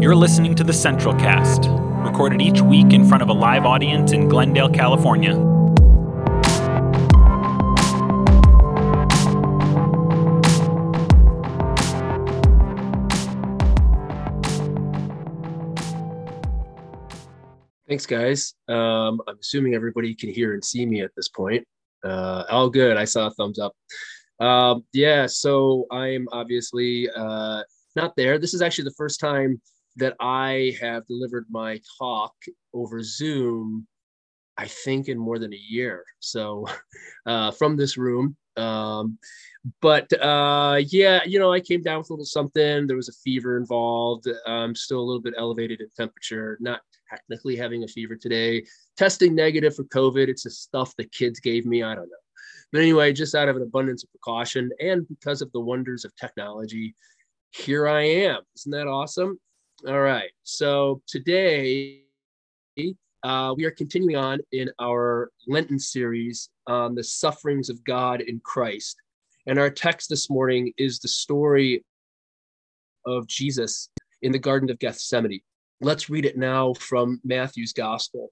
You're 0.00 0.16
listening 0.16 0.54
to 0.54 0.64
the 0.64 0.72
Central 0.72 1.14
Cast, 1.14 1.66
recorded 2.06 2.40
each 2.40 2.62
week 2.62 2.94
in 2.94 3.06
front 3.06 3.22
of 3.22 3.28
a 3.28 3.34
live 3.34 3.66
audience 3.66 4.12
in 4.12 4.30
Glendale, 4.30 4.70
California. 4.70 5.34
Thanks, 17.86 18.06
guys. 18.06 18.54
Um, 18.68 19.20
I'm 19.28 19.36
assuming 19.38 19.74
everybody 19.74 20.14
can 20.14 20.30
hear 20.30 20.54
and 20.54 20.64
see 20.64 20.86
me 20.86 21.02
at 21.02 21.10
this 21.14 21.28
point. 21.28 21.62
Uh, 22.02 22.44
all 22.48 22.70
good. 22.70 22.96
I 22.96 23.04
saw 23.04 23.26
a 23.26 23.30
thumbs 23.32 23.58
up. 23.58 23.74
Um, 24.40 24.82
yeah, 24.94 25.26
so 25.26 25.84
I'm 25.92 26.26
obviously 26.32 27.10
uh, 27.14 27.64
not 27.96 28.16
there. 28.16 28.38
This 28.38 28.54
is 28.54 28.62
actually 28.62 28.84
the 28.84 28.94
first 28.96 29.20
time 29.20 29.60
that 29.96 30.16
I 30.20 30.76
have 30.80 31.06
delivered 31.06 31.46
my 31.50 31.80
talk 31.98 32.34
over 32.72 33.02
Zoom, 33.02 33.86
I 34.56 34.66
think 34.66 35.08
in 35.08 35.18
more 35.18 35.38
than 35.38 35.52
a 35.52 35.60
year. 35.68 36.04
So 36.20 36.66
uh, 37.26 37.50
from 37.52 37.76
this 37.76 37.96
room. 37.96 38.36
Um, 38.56 39.18
but 39.80 40.10
uh, 40.20 40.80
yeah, 40.88 41.20
you 41.24 41.38
know, 41.38 41.52
I 41.52 41.60
came 41.60 41.82
down 41.82 41.98
with 41.98 42.10
a 42.10 42.12
little 42.12 42.24
something. 42.24 42.86
There 42.86 42.96
was 42.96 43.08
a 43.08 43.20
fever 43.24 43.56
involved. 43.56 44.26
I'm 44.46 44.74
still 44.74 45.00
a 45.00 45.06
little 45.06 45.22
bit 45.22 45.34
elevated 45.36 45.80
in 45.80 45.88
temperature, 45.96 46.58
not 46.60 46.80
technically 47.08 47.56
having 47.56 47.84
a 47.84 47.88
fever 47.88 48.16
today. 48.16 48.64
Testing 48.96 49.34
negative 49.34 49.74
for 49.74 49.84
COVID. 49.84 50.28
It's 50.28 50.44
the 50.44 50.50
stuff 50.50 50.94
the 50.96 51.04
kids 51.04 51.40
gave 51.40 51.66
me. 51.66 51.82
I 51.82 51.94
don't 51.94 52.08
know. 52.08 52.16
But 52.72 52.82
anyway, 52.82 53.12
just 53.12 53.34
out 53.34 53.48
of 53.48 53.56
an 53.56 53.62
abundance 53.62 54.04
of 54.04 54.10
precaution 54.10 54.70
and 54.80 55.06
because 55.08 55.42
of 55.42 55.50
the 55.52 55.60
wonders 55.60 56.04
of 56.04 56.14
technology, 56.16 56.94
here 57.50 57.88
I 57.88 58.02
am. 58.02 58.42
Isn't 58.56 58.72
that 58.72 58.86
awesome? 58.86 59.38
All 59.88 60.00
right. 60.00 60.30
So 60.42 61.00
today, 61.06 62.02
uh, 63.22 63.54
we 63.56 63.64
are 63.64 63.70
continuing 63.70 64.16
on 64.16 64.40
in 64.52 64.70
our 64.78 65.30
Lenten 65.48 65.78
series 65.78 66.50
on 66.66 66.94
the 66.94 67.02
sufferings 67.02 67.70
of 67.70 67.82
God 67.84 68.20
in 68.20 68.40
Christ. 68.40 68.98
And 69.46 69.58
our 69.58 69.70
text 69.70 70.10
this 70.10 70.28
morning 70.28 70.74
is 70.76 70.98
the 70.98 71.08
story 71.08 71.82
of 73.06 73.26
Jesus 73.26 73.88
in 74.20 74.32
the 74.32 74.38
Garden 74.38 74.68
of 74.68 74.78
Gethsemane. 74.80 75.40
Let's 75.80 76.10
read 76.10 76.26
it 76.26 76.36
now 76.36 76.74
from 76.74 77.18
Matthew's 77.24 77.72
Gospel. 77.72 78.28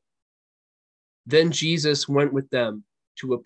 Then 1.25 1.51
Jesus 1.51 2.07
went 2.07 2.31
with 2.31 2.49
them 2.51 2.85
to 3.21 3.35
a 3.35 3.39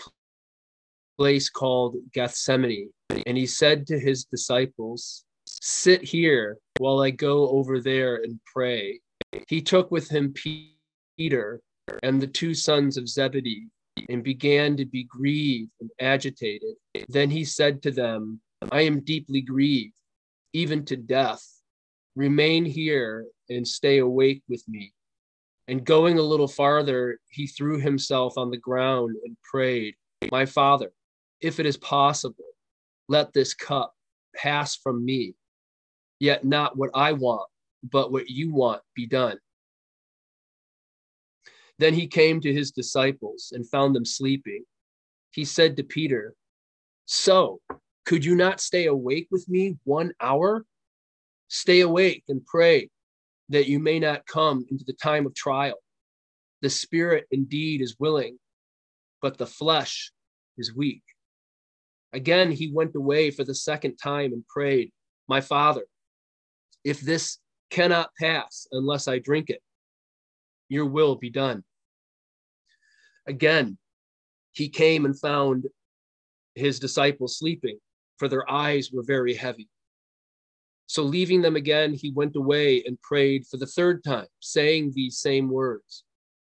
place 1.16 1.48
called 1.48 1.94
Gethsemane, 2.12 2.91
and 3.27 3.39
he 3.39 3.47
said 3.47 3.87
to 3.87 3.98
his 3.98 4.25
disciples, 4.25 5.25
Sit 5.65 6.03
here 6.03 6.59
while 6.79 6.99
I 6.99 7.11
go 7.11 7.49
over 7.51 7.79
there 7.79 8.17
and 8.17 8.41
pray. 8.53 8.99
He 9.47 9.63
took 9.63 9.93
with 9.93 10.09
him 10.09 10.35
Peter 10.35 11.61
and 12.03 12.21
the 12.21 12.27
two 12.27 12.53
sons 12.53 12.97
of 12.97 13.09
Zebedee 13.09 13.69
and 14.09 14.25
began 14.25 14.77
to 14.77 14.85
be 14.85 15.05
grieved 15.05 15.71
and 15.81 15.89
agitated. 16.01 16.75
Then 17.09 17.31
he 17.31 17.45
said 17.45 17.81
to 17.83 17.93
them, 17.93 18.41
I 18.73 18.81
am 18.81 19.05
deeply 19.05 19.41
grieved, 19.41 19.95
even 20.53 20.85
to 20.87 20.97
death. 20.97 21.47
Remain 22.17 22.65
here 22.65 23.29
and 23.49 23.67
stay 23.67 23.99
awake 23.99 24.43
with 24.49 24.65
me. 24.67 24.93
And 25.69 25.85
going 25.85 26.19
a 26.19 26.23
little 26.23 26.49
farther, 26.49 27.21
he 27.31 27.47
threw 27.47 27.79
himself 27.79 28.37
on 28.37 28.51
the 28.51 28.57
ground 28.57 29.15
and 29.25 29.37
prayed, 29.49 29.95
My 30.33 30.45
Father, 30.45 30.91
if 31.41 31.61
it 31.61 31.67
is 31.67 31.77
possible, 31.77 32.51
let 33.09 33.33
this 33.33 33.55
cup 33.55 33.95
pass 34.35 34.75
from 34.75 35.05
me. 35.05 35.37
Yet 36.23 36.45
not 36.45 36.77
what 36.77 36.91
I 36.95 37.15
want, 37.15 37.51
but 37.83 38.12
what 38.12 38.31
you 38.31 38.55
want 38.55 38.81
be 38.95 39.09
done. 39.09 39.39
Then 41.81 41.95
he 41.95 42.06
came 42.06 42.41
to 42.42 42.53
his 42.53 42.70
disciples 42.70 43.50
and 43.53 43.69
found 43.69 43.97
them 43.97 44.05
sleeping. 44.05 44.62
He 45.33 45.44
said 45.44 45.77
to 45.77 45.83
Peter, 45.83 46.34
So, 47.06 47.60
could 48.06 48.25
you 48.25 48.37
not 48.37 48.60
stay 48.60 48.87
awake 48.87 49.27
with 49.33 49.49
me 49.49 49.78
one 49.83 50.12
hour? 50.21 50.65
Stay 51.49 51.81
awake 51.81 52.22
and 52.28 52.47
pray 52.47 52.89
that 53.49 53.66
you 53.66 53.81
may 53.81 53.99
not 53.99 54.25
come 54.25 54.65
into 54.71 54.84
the 54.84 54.93
time 54.93 55.27
of 55.27 55.34
trial. 55.34 55.83
The 56.60 56.71
spirit 56.71 57.27
indeed 57.33 57.81
is 57.81 57.97
willing, 57.99 58.39
but 59.21 59.39
the 59.39 59.47
flesh 59.49 60.12
is 60.56 60.72
weak. 60.72 61.03
Again, 62.12 62.53
he 62.53 62.71
went 62.72 62.94
away 62.94 63.33
for 63.33 63.43
the 63.43 63.56
second 63.56 63.97
time 63.97 64.33
and 64.33 64.47
prayed, 64.47 64.93
My 65.27 65.41
Father, 65.41 65.83
if 66.84 67.00
this 67.00 67.38
cannot 67.70 68.10
pass 68.19 68.66
unless 68.72 69.09
I 69.09 69.19
drink 69.19 69.50
it, 69.50 69.62
your 70.69 70.87
will 70.87 71.16
be 71.16 71.31
done. 71.31 71.65
Again, 73.26 73.78
he 74.53 74.69
came 74.69 75.04
and 75.04 75.19
found 75.19 75.66
his 76.54 76.78
disciples 76.78 77.38
sleeping, 77.38 77.78
for 78.19 78.28
their 78.28 78.50
eyes 78.50 78.91
were 78.92 79.03
very 79.03 79.34
heavy. 79.34 79.69
So, 80.87 81.03
leaving 81.03 81.41
them 81.41 81.56
again, 81.56 81.94
he 81.94 82.10
went 82.10 82.37
away 82.37 82.82
and 82.84 83.00
prayed 83.00 83.47
for 83.47 83.56
the 83.56 83.66
third 83.66 84.04
time, 84.04 84.26
saying 84.41 84.92
these 84.94 85.19
same 85.19 85.48
words. 85.48 86.04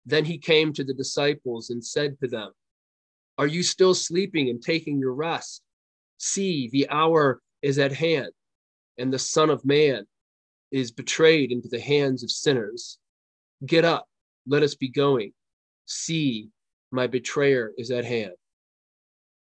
Then 0.06 0.24
he 0.24 0.38
came 0.38 0.72
to 0.72 0.84
the 0.84 0.94
disciples 0.94 1.70
and 1.70 1.84
said 1.84 2.18
to 2.20 2.26
them, 2.26 2.50
Are 3.38 3.46
you 3.46 3.62
still 3.62 3.94
sleeping 3.94 4.48
and 4.48 4.60
taking 4.60 4.98
your 4.98 5.14
rest? 5.14 5.62
See, 6.18 6.68
the 6.72 6.88
hour 6.88 7.40
is 7.62 7.78
at 7.78 7.92
hand, 7.92 8.32
and 8.98 9.12
the 9.12 9.18
Son 9.18 9.50
of 9.50 9.64
Man 9.64 10.06
is 10.74 10.90
betrayed 10.90 11.52
into 11.52 11.68
the 11.68 11.80
hands 11.80 12.24
of 12.24 12.30
sinners. 12.32 12.98
Get 13.64 13.84
up, 13.84 14.06
let 14.44 14.64
us 14.64 14.74
be 14.74 14.88
going. 14.88 15.32
See, 15.86 16.48
my 16.90 17.06
betrayer 17.06 17.72
is 17.78 17.92
at 17.92 18.04
hand. 18.04 18.32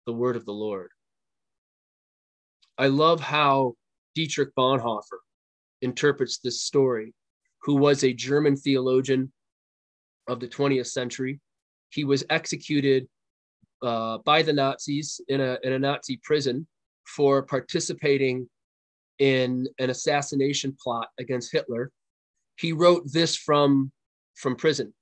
The 0.05 0.13
word 0.13 0.35
of 0.35 0.45
the 0.45 0.53
Lord. 0.53 0.91
I 2.77 2.87
love 2.87 3.19
how 3.19 3.73
Dietrich 4.13 4.49
Bonhoeffer 4.55 5.17
interprets 5.81 6.37
this 6.37 6.61
story, 6.61 7.15
who 7.63 7.73
was 7.73 8.03
a 8.03 8.13
German 8.13 8.55
theologian 8.55 9.33
of 10.27 10.39
the 10.39 10.47
20th 10.47 10.87
century. 10.87 11.39
He 11.89 12.03
was 12.03 12.23
executed 12.29 13.07
uh, 13.81 14.19
by 14.19 14.43
the 14.43 14.53
Nazis 14.53 15.19
in 15.27 15.41
a, 15.41 15.57
in 15.63 15.73
a 15.73 15.79
Nazi 15.79 16.19
prison 16.23 16.67
for 17.15 17.41
participating 17.41 18.47
in 19.19 19.67
an 19.79 19.89
assassination 19.89 20.75
plot 20.81 21.07
against 21.19 21.51
Hitler. 21.51 21.91
He 22.57 22.73
wrote 22.73 23.03
this 23.11 23.35
from, 23.35 23.91
from 24.35 24.55
prison 24.55 24.93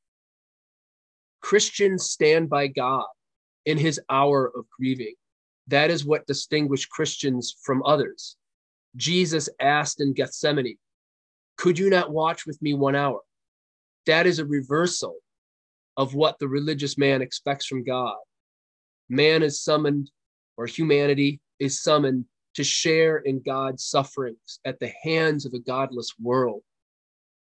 Christians 1.42 2.10
stand 2.10 2.50
by 2.50 2.68
God 2.68 3.06
in 3.66 3.78
his 3.78 4.00
hour 4.10 4.52
of 4.56 4.66
grieving. 4.78 5.14
That 5.68 5.90
is 5.90 6.06
what 6.06 6.28
distinguished 6.28 6.90
Christians 6.90 7.56
from 7.64 7.84
others. 7.84 8.36
Jesus 8.96 9.50
asked 9.60 10.02
in 10.02 10.14
Gethsemane, 10.14 10.78
Could 11.58 11.80
you 11.80 11.90
not 11.90 12.12
watch 12.12 12.46
with 12.46 12.62
me 12.62 12.74
one 12.74 12.96
hour? 12.96 13.22
That 14.06 14.28
is 14.28 14.40
a 14.40 14.46
reversal 14.46 15.16
of 15.96 16.16
what 16.16 16.40
the 16.40 16.48
religious 16.48 16.98
man 16.98 17.22
expects 17.22 17.66
from 17.66 17.84
God. 17.84 18.16
Man 19.10 19.44
is 19.44 19.64
summoned, 19.64 20.12
or 20.58 20.66
humanity 20.66 21.40
is 21.60 21.82
summoned 21.82 22.26
to 22.56 22.64
share 22.64 23.18
in 23.18 23.42
God's 23.42 23.86
sufferings 23.86 24.60
at 24.66 24.80
the 24.80 24.92
hands 25.04 25.46
of 25.46 25.54
a 25.54 25.60
godless 25.60 26.14
world. 26.20 26.62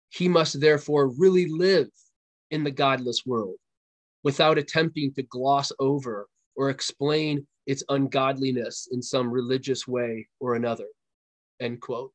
He 0.10 0.28
must 0.28 0.60
therefore 0.60 1.10
really 1.18 1.48
live 1.48 1.90
in 2.52 2.64
the 2.64 2.72
godless 2.72 3.26
world 3.26 3.56
without 4.24 4.58
attempting 4.58 5.14
to 5.14 5.24
gloss 5.24 5.72
over 5.80 6.28
or 6.56 6.70
explain 6.70 7.46
its 7.68 7.84
ungodliness 7.90 8.88
in 8.92 9.02
some 9.02 9.30
religious 9.30 9.88
way 9.88 10.28
or 10.40 10.56
another. 10.56 10.88
End 11.60 11.82
quote. 11.82 12.12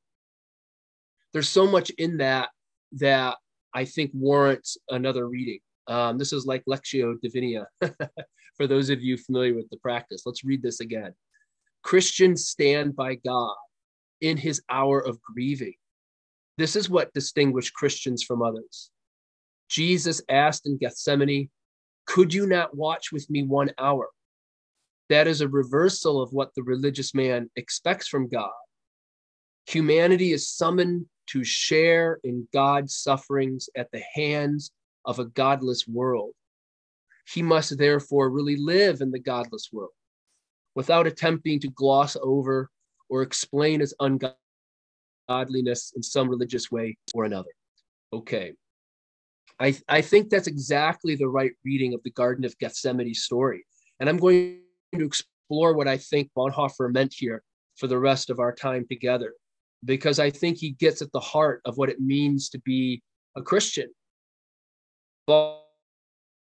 There's 1.33 1.49
so 1.49 1.67
much 1.67 1.91
in 1.91 2.17
that 2.19 2.49
that 2.93 3.37
I 3.75 3.85
think 3.85 4.11
warrants 4.13 4.77
another 4.89 5.29
reading. 5.29 5.61
Um, 5.87 6.19
this 6.19 6.33
is 6.33 6.47
like 6.47 6.65
Lectio 6.69 7.21
Divina 7.21 7.67
for 8.57 8.67
those 8.67 8.91
of 8.91 9.03
you 9.03 9.17
familiar 9.17 9.55
with 9.55 9.69
the 9.71 9.77
practice. 9.79 10.23
Let's 10.27 10.45
read 10.45 10.63
this 10.63 10.81
again. 10.81 11.15
Christians 11.83 12.49
stand 12.49 12.95
by 12.95 13.17
God 13.17 13.57
in 14.21 14.37
his 14.37 14.63
hour 14.69 15.01
of 15.01 15.21
grieving. 15.23 15.75
This 16.59 16.77
is 16.77 16.91
what 16.91 17.15
distinguished 17.15 17.75
Christians 17.75 18.23
from 18.23 18.43
others. 18.43 18.91
Jesus 19.69 20.21
asked 20.29 20.67
in 20.67 20.77
Gethsemane, 20.77 21.49
Could 22.07 22.35
you 22.35 22.47
not 22.47 22.77
watch 22.77 23.13
with 23.13 23.29
me 23.31 23.45
one 23.45 23.71
hour? 23.79 24.09
That 25.09 25.27
is 25.27 25.41
a 25.41 25.49
reversal 25.49 26.21
of 26.21 26.33
what 26.33 26.55
the 26.55 26.63
religious 26.63 27.15
man 27.15 27.51
expects 27.57 28.09
from 28.09 28.29
God. 28.29 28.51
Humanity 29.67 30.33
is 30.33 30.51
summoned 30.51 31.07
to 31.29 31.45
share 31.45 32.21
in 32.25 32.47
God's 32.53 32.97
sufferings 32.97 33.69
at 33.77 33.91
the 33.93 34.03
hands 34.15 34.71
of 35.05 35.19
a 35.19 35.25
godless 35.25 35.87
world. 35.89 36.33
He 37.27 37.43
must 37.43 37.79
therefore 37.79 38.31
really 38.31 38.57
live 38.57 39.01
in 39.01 39.11
the 39.11 39.19
godless 39.19 39.71
world 39.73 39.93
without 40.75 41.07
attempting 41.07 41.61
to 41.61 41.69
gloss 41.69 42.17
over 42.23 42.71
or 43.09 43.23
explain 43.23 43.81
its 43.81 43.95
godliness 45.29 45.93
in 45.97 46.03
some 46.03 46.29
religious 46.29 46.71
way 46.71 46.97
or 47.15 47.25
another. 47.25 47.51
Okay. 48.13 48.53
I, 49.59 49.77
I 49.89 50.01
think 50.01 50.31
that's 50.31 50.47
exactly 50.47 51.17
the 51.17 51.29
right 51.29 51.53
reading 51.65 51.95
of 51.95 52.03
the 52.03 52.11
Garden 52.11 52.45
of 52.45 52.57
Gethsemane 52.59 53.15
story. 53.15 53.65
And 53.99 54.09
I'm 54.09 54.17
going 54.17 54.61
to 54.95 55.05
explore 55.05 55.75
what 55.75 55.87
I 55.87 55.99
think 55.99 56.31
Bonhoeffer 56.37 56.93
meant 56.93 57.15
here 57.17 57.43
for 57.77 57.87
the 57.87 57.99
rest 57.99 58.31
of 58.31 58.39
our 58.39 58.55
time 58.55 58.87
together, 58.89 59.35
because 59.85 60.19
I 60.19 60.31
think 60.31 60.59
he 60.59 60.71
gets 60.71 61.03
at 61.03 61.13
the 61.13 61.21
heart 61.21 61.61
of 61.65 61.77
what 61.77 61.91
it 61.91 62.01
means 62.01 62.49
to 62.51 62.59
be 62.61 63.03
a 63.37 63.43
Christian. 63.43 63.91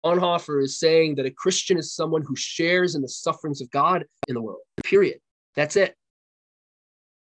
Bonhoeffer 0.05 0.63
is 0.63 0.79
saying 0.79 1.15
that 1.15 1.25
a 1.25 1.31
Christian 1.31 1.77
is 1.77 1.93
someone 1.93 2.21
who 2.21 2.35
shares 2.35 2.95
in 2.95 3.01
the 3.01 3.09
sufferings 3.09 3.61
of 3.61 3.69
God 3.71 4.05
in 4.27 4.35
the 4.35 4.41
world, 4.41 4.61
period. 4.83 5.19
That's 5.55 5.75
it. 5.75 5.95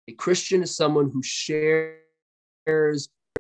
A 0.09 0.13
Christian 0.13 0.63
is 0.63 0.77
someone 0.77 1.11
who 1.13 1.23
shares 1.23 1.99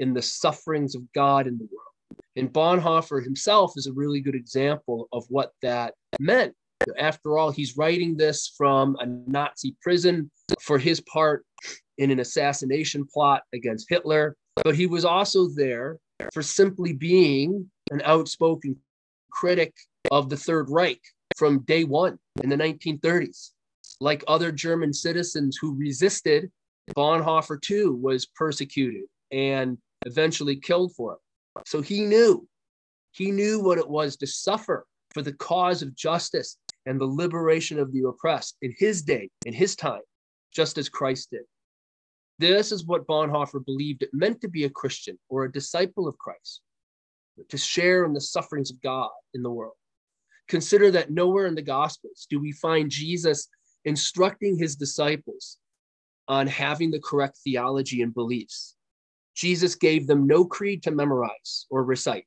in 0.00 0.14
the 0.14 0.22
sufferings 0.22 0.94
of 0.94 1.02
God 1.12 1.46
in 1.46 1.58
the 1.58 1.68
world. 1.70 2.18
And 2.36 2.52
Bonhoeffer 2.52 3.22
himself 3.22 3.74
is 3.76 3.86
a 3.86 3.92
really 3.92 4.20
good 4.20 4.34
example 4.34 5.08
of 5.12 5.24
what 5.28 5.52
that 5.62 5.94
meant. 6.18 6.54
After 6.98 7.38
all, 7.38 7.50
he's 7.50 7.76
writing 7.76 8.16
this 8.16 8.52
from 8.56 8.96
a 8.98 9.06
Nazi 9.06 9.76
prison 9.82 10.30
for 10.60 10.78
his 10.78 11.00
part 11.00 11.44
in 11.98 12.10
an 12.10 12.20
assassination 12.20 13.06
plot 13.12 13.42
against 13.52 13.88
Hitler, 13.88 14.36
but 14.64 14.74
he 14.74 14.86
was 14.86 15.04
also 15.04 15.48
there 15.54 15.98
for 16.32 16.42
simply 16.42 16.92
being 16.92 17.70
an 17.90 18.02
outspoken 18.04 18.76
critic 19.32 19.74
of 20.10 20.28
the 20.28 20.36
Third 20.36 20.70
Reich 20.70 21.00
from 21.36 21.60
day 21.60 21.84
one 21.84 22.18
in 22.42 22.50
the 22.50 22.56
1930s. 22.56 23.50
Like 24.00 24.24
other 24.28 24.52
German 24.52 24.92
citizens 24.92 25.58
who 25.60 25.76
resisted, 25.76 26.50
Bonhoeffer 26.96 27.60
too 27.60 27.94
was 27.94 28.26
persecuted 28.26 29.04
and 29.30 29.78
eventually 30.06 30.56
killed 30.56 30.94
for 30.94 31.14
it. 31.14 31.18
So 31.66 31.80
he 31.80 32.04
knew, 32.04 32.46
he 33.12 33.30
knew 33.30 33.60
what 33.60 33.78
it 33.78 33.88
was 33.88 34.16
to 34.16 34.26
suffer 34.26 34.86
for 35.14 35.22
the 35.22 35.34
cause 35.34 35.82
of 35.82 35.94
justice 35.94 36.56
and 36.86 37.00
the 37.00 37.06
liberation 37.06 37.78
of 37.78 37.92
the 37.92 38.04
oppressed 38.08 38.56
in 38.62 38.74
his 38.78 39.02
day, 39.02 39.30
in 39.46 39.52
his 39.52 39.76
time, 39.76 40.00
just 40.52 40.78
as 40.78 40.88
Christ 40.88 41.30
did. 41.30 41.42
This 42.38 42.72
is 42.72 42.86
what 42.86 43.06
Bonhoeffer 43.06 43.64
believed 43.64 44.02
it 44.02 44.10
meant 44.12 44.40
to 44.40 44.48
be 44.48 44.64
a 44.64 44.70
Christian 44.70 45.18
or 45.28 45.44
a 45.44 45.52
disciple 45.52 46.08
of 46.08 46.18
Christ, 46.18 46.60
to 47.48 47.56
share 47.56 48.04
in 48.04 48.12
the 48.12 48.20
sufferings 48.20 48.70
of 48.70 48.80
God 48.82 49.10
in 49.34 49.42
the 49.42 49.50
world. 49.50 49.74
Consider 50.48 50.90
that 50.90 51.10
nowhere 51.10 51.46
in 51.46 51.54
the 51.54 51.62
Gospels 51.62 52.26
do 52.28 52.40
we 52.40 52.52
find 52.52 52.90
Jesus 52.90 53.48
instructing 53.84 54.56
his 54.56 54.76
disciples 54.76 55.58
on 56.28 56.46
having 56.46 56.90
the 56.90 57.00
correct 57.00 57.38
theology 57.42 58.02
and 58.02 58.14
beliefs. 58.14 58.76
Jesus 59.34 59.74
gave 59.74 60.06
them 60.06 60.26
no 60.26 60.44
creed 60.44 60.82
to 60.82 60.90
memorize 60.90 61.66
or 61.70 61.84
recite. 61.84 62.26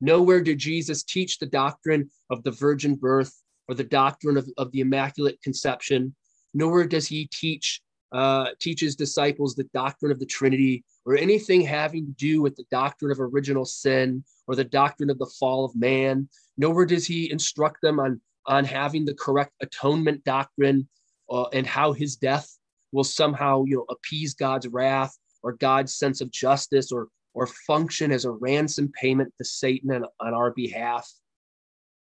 Nowhere 0.00 0.40
did 0.40 0.58
Jesus 0.58 1.02
teach 1.02 1.38
the 1.38 1.46
doctrine 1.46 2.10
of 2.30 2.42
the 2.42 2.50
virgin 2.50 2.94
birth 2.94 3.32
or 3.68 3.74
the 3.74 3.84
doctrine 3.84 4.36
of, 4.36 4.48
of 4.58 4.72
the 4.72 4.80
Immaculate 4.80 5.40
Conception. 5.42 6.14
Nowhere 6.54 6.86
does 6.86 7.06
he 7.06 7.28
teach 7.32 7.80
uh, 8.12 8.48
teaches 8.60 8.96
disciples 8.96 9.54
the 9.54 9.68
doctrine 9.72 10.10
of 10.10 10.18
the 10.18 10.26
Trinity 10.26 10.84
or 11.04 11.16
anything 11.16 11.60
having 11.60 12.06
to 12.06 12.12
do 12.12 12.42
with 12.42 12.56
the 12.56 12.64
doctrine 12.70 13.12
of 13.12 13.20
original 13.20 13.64
sin 13.64 14.24
or 14.46 14.56
the 14.56 14.64
doctrine 14.64 15.10
of 15.10 15.18
the 15.18 15.30
fall 15.38 15.64
of 15.64 15.76
man. 15.76 16.28
Nowhere 16.56 16.86
does 16.86 17.06
he 17.06 17.30
instruct 17.30 17.80
them 17.82 18.00
on, 18.00 18.20
on 18.46 18.64
having 18.64 19.04
the 19.04 19.14
correct 19.14 19.52
atonement 19.62 20.24
doctrine 20.24 20.88
uh, 21.30 21.44
and 21.52 21.66
how 21.66 21.92
his 21.92 22.16
death 22.16 22.50
will 22.92 23.04
somehow 23.04 23.64
you 23.64 23.76
know 23.76 23.86
appease 23.88 24.34
God's 24.34 24.66
wrath 24.66 25.16
or 25.42 25.52
God's 25.52 25.94
sense 25.94 26.20
of 26.20 26.30
justice 26.30 26.90
or 26.90 27.08
or 27.32 27.46
function 27.46 28.10
as 28.10 28.24
a 28.24 28.30
ransom 28.30 28.90
payment 29.00 29.32
to 29.38 29.44
Satan 29.44 29.92
on, 29.92 30.04
on 30.18 30.34
our 30.34 30.50
behalf. 30.50 31.08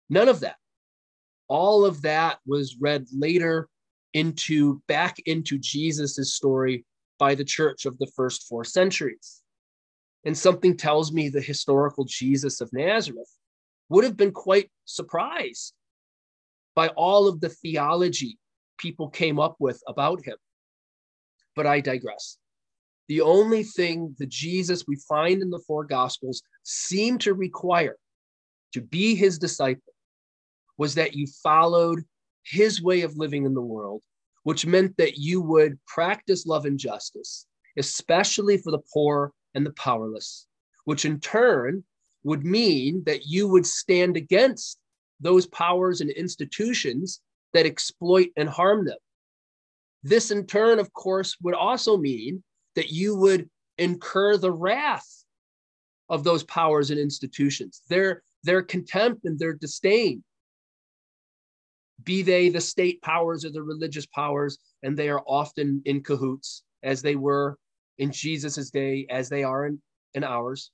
None 0.10 0.28
of 0.28 0.40
that. 0.40 0.56
All 1.48 1.86
of 1.86 2.02
that 2.02 2.40
was 2.48 2.78
read 2.80 3.06
later 3.16 3.70
into 4.14 4.82
back 4.88 5.20
into 5.26 5.58
Jesus's 5.58 6.34
story 6.34 6.86
by 7.18 7.36
the 7.36 7.44
church 7.44 7.86
of 7.86 7.98
the 7.98 8.12
first 8.16 8.48
four 8.48 8.64
centuries. 8.64 9.42
And 10.26 10.38
something 10.38 10.76
tells 10.76 11.12
me 11.12 11.30
the 11.30 11.42
historical 11.42 12.06
Jesus 12.06 12.62
of 12.62 12.70
Nazareth 12.74 13.30
would 13.90 14.04
have 14.04 14.18
been 14.18 14.32
quite 14.32 14.72
surprised 14.86 15.74
by 16.76 16.90
all 16.90 17.28
of 17.28 17.42
the 17.42 17.50
theology 17.50 18.38
people 18.78 19.10
came 19.10 19.40
up 19.40 19.56
with 19.60 19.82
about 19.88 20.24
him. 20.24 20.38
But 21.56 21.68
I 21.68 21.82
digress. 21.82 22.38
The 23.08 23.22
only 23.22 23.64
thing 23.64 24.16
the 24.20 24.28
Jesus 24.28 24.86
we 24.88 24.96
find 25.08 25.42
in 25.42 25.50
the 25.50 25.62
four 25.66 25.84
Gospels 25.84 26.42
seem 26.64 27.18
to 27.20 27.34
require 27.34 27.98
to 28.74 28.82
be 28.82 29.16
his 29.16 29.40
disciple 29.40 29.94
was 30.78 30.96
that 30.96 31.16
you 31.16 31.28
followed 31.44 32.04
his 32.44 32.82
way 32.82 33.02
of 33.02 33.18
living 33.18 33.46
in 33.46 33.54
the 33.54 33.62
world, 33.62 34.02
which 34.44 34.66
meant 34.66 34.98
that 34.98 35.18
you 35.18 35.42
would 35.42 35.80
practice 35.86 36.46
love 36.46 36.66
and 36.66 36.80
justice, 36.80 37.46
especially 37.78 38.58
for 38.58 38.72
the 38.72 38.82
poor 38.94 39.32
and 39.54 39.66
the 39.66 39.74
powerless, 39.74 40.48
which 40.86 41.06
in 41.06 41.20
turn 41.20 41.84
would 42.24 42.46
mean 42.46 43.04
that 43.06 43.26
you 43.26 43.48
would 43.48 43.66
stand 43.66 44.18
against 44.18 44.80
those 45.20 45.48
powers 45.48 46.02
and 46.02 46.10
institutions 46.12 47.22
that 47.54 47.66
exploit 47.66 48.30
and 48.38 48.50
harm 48.50 48.86
them. 48.86 48.98
This, 50.04 50.32
in 50.32 50.46
turn, 50.46 50.80
of 50.80 50.94
course, 50.94 51.36
would 51.42 51.56
also 51.56 51.98
mean 51.98 52.44
that 52.76 52.90
you 52.90 53.16
would 53.16 53.50
incur 53.78 54.38
the 54.38 54.52
wrath 54.52 55.26
of 56.10 56.24
those 56.24 56.44
powers 56.44 56.90
and 56.90 57.00
institutions, 57.00 57.82
their, 57.90 58.24
their 58.44 58.62
contempt 58.62 59.26
and 59.26 59.38
their 59.38 59.54
disdain. 59.54 60.24
Be 62.04 62.22
they 62.22 62.50
the 62.50 62.62
state 62.62 63.02
powers 63.02 63.46
or 63.46 63.50
the 63.50 63.64
religious 63.64 64.06
powers, 64.08 64.58
and 64.84 64.96
they 64.96 65.10
are 65.10 65.24
often 65.28 65.82
in 65.86 66.04
cahoots, 66.04 66.64
as 66.84 67.02
they 67.02 67.16
were 67.16 67.58
in 67.98 68.12
Jesus's 68.12 68.72
day, 68.72 69.06
as 69.10 69.30
they 69.30 69.44
are 69.44 69.66
in, 69.66 69.82
in 70.14 70.24
ours. 70.24 70.72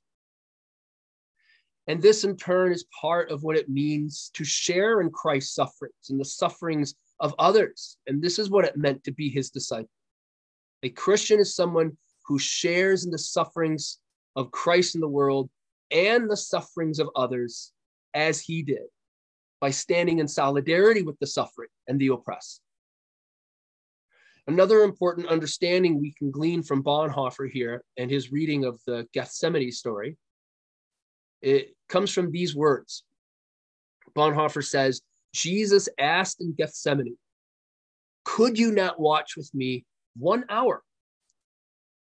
And 1.87 2.01
this, 2.01 2.23
in 2.23 2.35
turn, 2.35 2.71
is 2.71 2.85
part 2.99 3.29
of 3.29 3.43
what 3.43 3.57
it 3.57 3.69
means 3.69 4.31
to 4.33 4.43
share 4.43 5.01
in 5.01 5.11
Christ's 5.11 5.55
sufferings 5.55 6.09
and 6.09 6.19
the 6.19 6.25
sufferings 6.25 6.95
of 7.19 7.35
others. 7.39 7.97
And 8.07 8.21
this 8.21 8.39
is 8.39 8.49
what 8.49 8.65
it 8.65 8.77
meant 8.77 9.03
to 9.03 9.11
be 9.11 9.29
his 9.29 9.49
disciple. 9.49 9.89
A 10.83 10.89
Christian 10.89 11.39
is 11.39 11.55
someone 11.55 11.97
who 12.25 12.39
shares 12.39 13.05
in 13.05 13.11
the 13.11 13.17
sufferings 13.17 13.99
of 14.35 14.51
Christ 14.51 14.95
in 14.95 15.01
the 15.01 15.07
world 15.07 15.49
and 15.91 16.29
the 16.29 16.37
sufferings 16.37 16.99
of 16.99 17.09
others 17.15 17.71
as 18.13 18.41
he 18.41 18.63
did 18.63 18.87
by 19.65 19.71
standing 19.71 20.19
in 20.19 20.27
solidarity 20.27 21.01
with 21.01 21.17
the 21.17 21.25
suffering 21.25 21.69
and 21.87 21.99
the 21.99 22.09
oppressed. 22.09 22.61
Another 24.45 24.83
important 24.83 25.25
understanding 25.25 25.99
we 25.99 26.13
can 26.13 26.29
glean 26.29 26.61
from 26.61 26.83
Bonhoeffer 26.83 27.49
here 27.49 27.83
and 27.97 28.11
his 28.11 28.31
reading 28.31 28.63
of 28.63 28.79
the 28.85 29.07
Gethsemane 29.11 29.71
story 29.71 30.17
it 31.41 31.75
comes 31.89 32.11
from 32.11 32.31
these 32.31 32.55
words. 32.55 33.05
Bonhoeffer 34.15 34.63
says, 34.63 35.01
Jesus 35.33 35.89
asked 35.99 36.41
in 36.41 36.53
Gethsemane, 36.53 37.17
Could 38.23 38.59
you 38.59 38.71
not 38.71 38.99
watch 38.99 39.35
with 39.35 39.49
me 39.55 39.83
one 40.15 40.45
hour? 40.47 40.83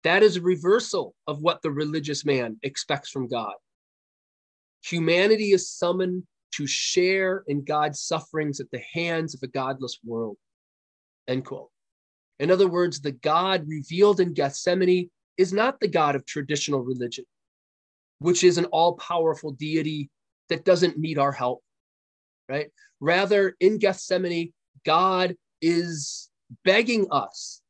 That 0.03 0.21
is 0.21 0.37
a 0.37 0.41
reversal 0.41 1.15
of 1.25 1.41
what 1.41 1.63
the 1.63 1.71
religious 1.71 2.23
man 2.23 2.59
expects 2.61 3.09
from 3.09 3.27
God. 3.27 3.55
Humanity 4.83 5.53
is 5.53 5.71
summoned 5.71 6.27
to 6.53 6.65
share 6.67 7.43
in 7.47 7.63
God's 7.63 7.99
sufferings 7.99 8.59
at 8.59 8.71
the 8.71 8.81
hands 8.93 9.35
of 9.35 9.41
a 9.43 9.47
godless 9.47 9.99
world. 10.03 10.37
End 11.27 11.45
quote. 11.45 11.69
In 12.39 12.51
other 12.51 12.67
words, 12.67 13.01
the 13.01 13.11
God 13.11 13.67
revealed 13.67 14.19
in 14.19 14.33
Gethsemane 14.33 15.09
is 15.37 15.53
not 15.53 15.79
the 15.79 15.87
God 15.87 16.15
of 16.15 16.25
traditional 16.25 16.81
religion 16.81 17.25
which 18.19 18.43
is 18.43 18.57
an 18.57 18.65
all 18.65 18.93
powerful 18.93 19.51
deity 19.51 20.09
that 20.49 20.65
doesn't 20.65 20.97
need 20.97 21.19
our 21.19 21.31
help, 21.31 21.61
right? 22.49 22.67
Rather, 22.99 23.55
in 23.59 23.77
Gethsemane, 23.77 24.53
God 24.85 25.35
is 25.61 26.29
begging 26.63 27.07
us 27.11 27.61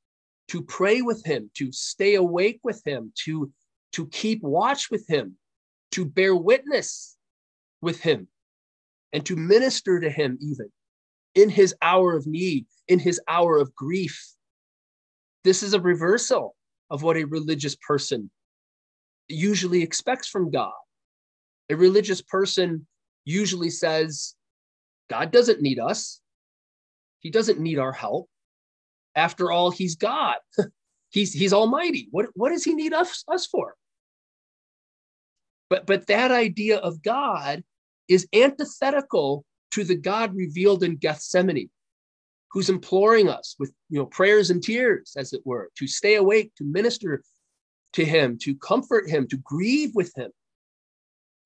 to 0.50 0.62
pray 0.62 1.02
with 1.02 1.26
him, 1.26 1.50
to 1.56 1.72
stay 1.72 2.16
awake 2.16 2.60
with 2.64 2.82
him, 2.86 3.12
to, 3.26 3.52
to 3.94 4.08
keep 4.08 4.42
watch 4.42 4.90
with 4.90 5.06
him, 5.10 5.38
to 5.92 6.06
bear 6.06 6.36
witness 6.36 7.18
with 7.82 8.00
him, 8.00 8.28
and 9.14 9.26
to 9.26 9.36
minister 9.36 10.00
to 10.00 10.10
him 10.10 10.38
even 10.42 10.70
in 11.36 11.50
his 11.50 11.76
hour 11.82 12.16
of 12.16 12.26
need, 12.26 12.66
in 12.88 13.00
his 13.00 13.22
hour 13.28 13.58
of 13.58 13.76
grief. 13.76 14.20
This 15.44 15.64
is 15.64 15.74
a 15.74 15.80
reversal 15.80 16.56
of 16.90 17.04
what 17.04 17.18
a 17.18 17.26
religious 17.26 17.76
person 17.76 18.30
usually 19.28 19.84
expects 19.84 20.28
from 20.28 20.52
God. 20.52 20.74
A 21.70 21.76
religious 21.76 22.22
person 22.22 22.88
usually 23.26 23.70
says, 23.70 24.36
God 25.10 25.32
doesn't 25.32 25.62
need 25.62 25.80
us. 25.80 26.22
He 27.20 27.30
doesn't 27.30 27.60
need 27.60 27.78
our 27.78 27.92
help. 27.92 28.30
After 29.16 29.52
all, 29.52 29.72
he's 29.72 29.96
God. 29.96 30.38
He's 31.10 31.32
he's 31.32 31.54
almighty. 31.54 32.10
What, 32.12 32.28
what 32.34 32.50
does 32.50 32.66
he 32.66 32.74
need 32.74 32.92
us, 32.92 33.24
us 33.30 33.48
for? 33.48 33.76
But 35.70 35.86
but 35.86 36.08
that 36.08 36.32
idea 36.32 36.78
of 36.80 37.02
God 37.02 37.64
is 38.08 38.28
antithetical 38.34 39.46
to 39.72 39.84
the 39.84 39.96
God 39.96 40.36
revealed 40.36 40.84
in 40.84 40.96
Gethsemane, 40.96 41.70
who's 42.52 42.70
imploring 42.70 43.30
us 43.30 43.56
with 43.60 43.74
you 43.90 44.00
know 44.00 44.06
prayers 44.06 44.50
and 44.50 44.64
tears, 44.64 45.14
as 45.18 45.34
it 45.34 45.42
were, 45.46 45.70
to 45.78 45.88
stay 45.88 46.16
awake, 46.16 46.52
to 46.58 46.64
minister 46.64 47.24
to 47.94 48.06
him, 48.06 48.38
to 48.40 48.56
comfort 48.56 49.10
him, 49.10 49.28
to 49.28 49.38
grieve 49.38 49.92
with 49.94 50.14
him, 50.16 50.32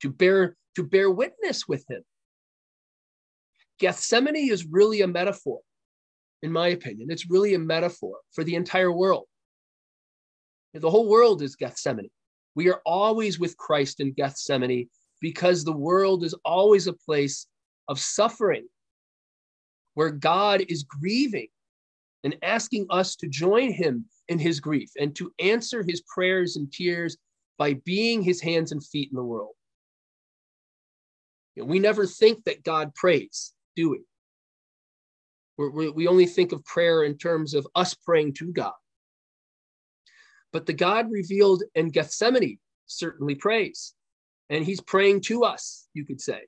to 0.01 0.09
bear 0.09 0.55
to 0.75 0.83
bear 0.83 1.09
witness 1.09 1.67
with 1.67 1.85
him. 1.89 2.03
Gethsemane 3.79 4.51
is 4.51 4.65
really 4.65 5.01
a 5.01 5.07
metaphor, 5.07 5.59
in 6.43 6.51
my 6.51 6.69
opinion. 6.69 7.09
It's 7.09 7.29
really 7.29 7.55
a 7.55 7.59
metaphor 7.59 8.17
for 8.31 8.43
the 8.43 8.55
entire 8.55 8.91
world. 8.91 9.25
The 10.73 10.89
whole 10.89 11.09
world 11.09 11.41
is 11.41 11.55
Gethsemane. 11.55 12.11
We 12.55 12.69
are 12.69 12.81
always 12.85 13.39
with 13.39 13.57
Christ 13.57 13.99
in 13.99 14.13
Gethsemane 14.13 14.89
because 15.21 15.63
the 15.63 15.71
world 15.71 16.23
is 16.23 16.35
always 16.43 16.87
a 16.87 16.93
place 16.93 17.47
of 17.87 17.99
suffering 17.99 18.67
where 19.93 20.09
God 20.09 20.63
is 20.67 20.83
grieving 20.83 21.47
and 22.23 22.35
asking 22.43 22.87
us 22.89 23.15
to 23.17 23.27
join 23.27 23.71
him 23.71 24.05
in 24.27 24.39
his 24.39 24.59
grief 24.59 24.91
and 24.99 25.15
to 25.15 25.31
answer 25.39 25.83
his 25.83 26.01
prayers 26.13 26.55
and 26.55 26.71
tears 26.71 27.17
by 27.57 27.73
being 27.85 28.21
his 28.21 28.41
hands 28.41 28.71
and 28.71 28.85
feet 28.85 29.09
in 29.11 29.15
the 29.15 29.23
world. 29.23 29.53
we 31.55 31.79
never 31.79 32.05
think 32.05 32.43
that 32.45 32.63
God 32.63 32.93
prays, 32.95 33.53
do 33.75 33.91
we? 33.91 34.01
We're, 35.57 35.91
we 35.91 36.07
only 36.07 36.25
think 36.25 36.53
of 36.53 36.65
prayer 36.65 37.03
in 37.03 37.17
terms 37.17 37.53
of 37.53 37.67
us 37.75 37.93
praying 37.93 38.33
to 38.35 38.51
God. 38.51 38.73
But 40.51 40.65
the 40.65 40.73
God 40.73 41.11
revealed 41.11 41.63
in 41.75 41.89
Gethsemane 41.89 42.59
certainly 42.87 43.35
prays. 43.35 43.93
And 44.51 44.65
he's 44.65 44.81
praying 44.81 45.21
to 45.21 45.45
us, 45.45 45.87
you 45.93 46.05
could 46.05 46.19
say. 46.21 46.41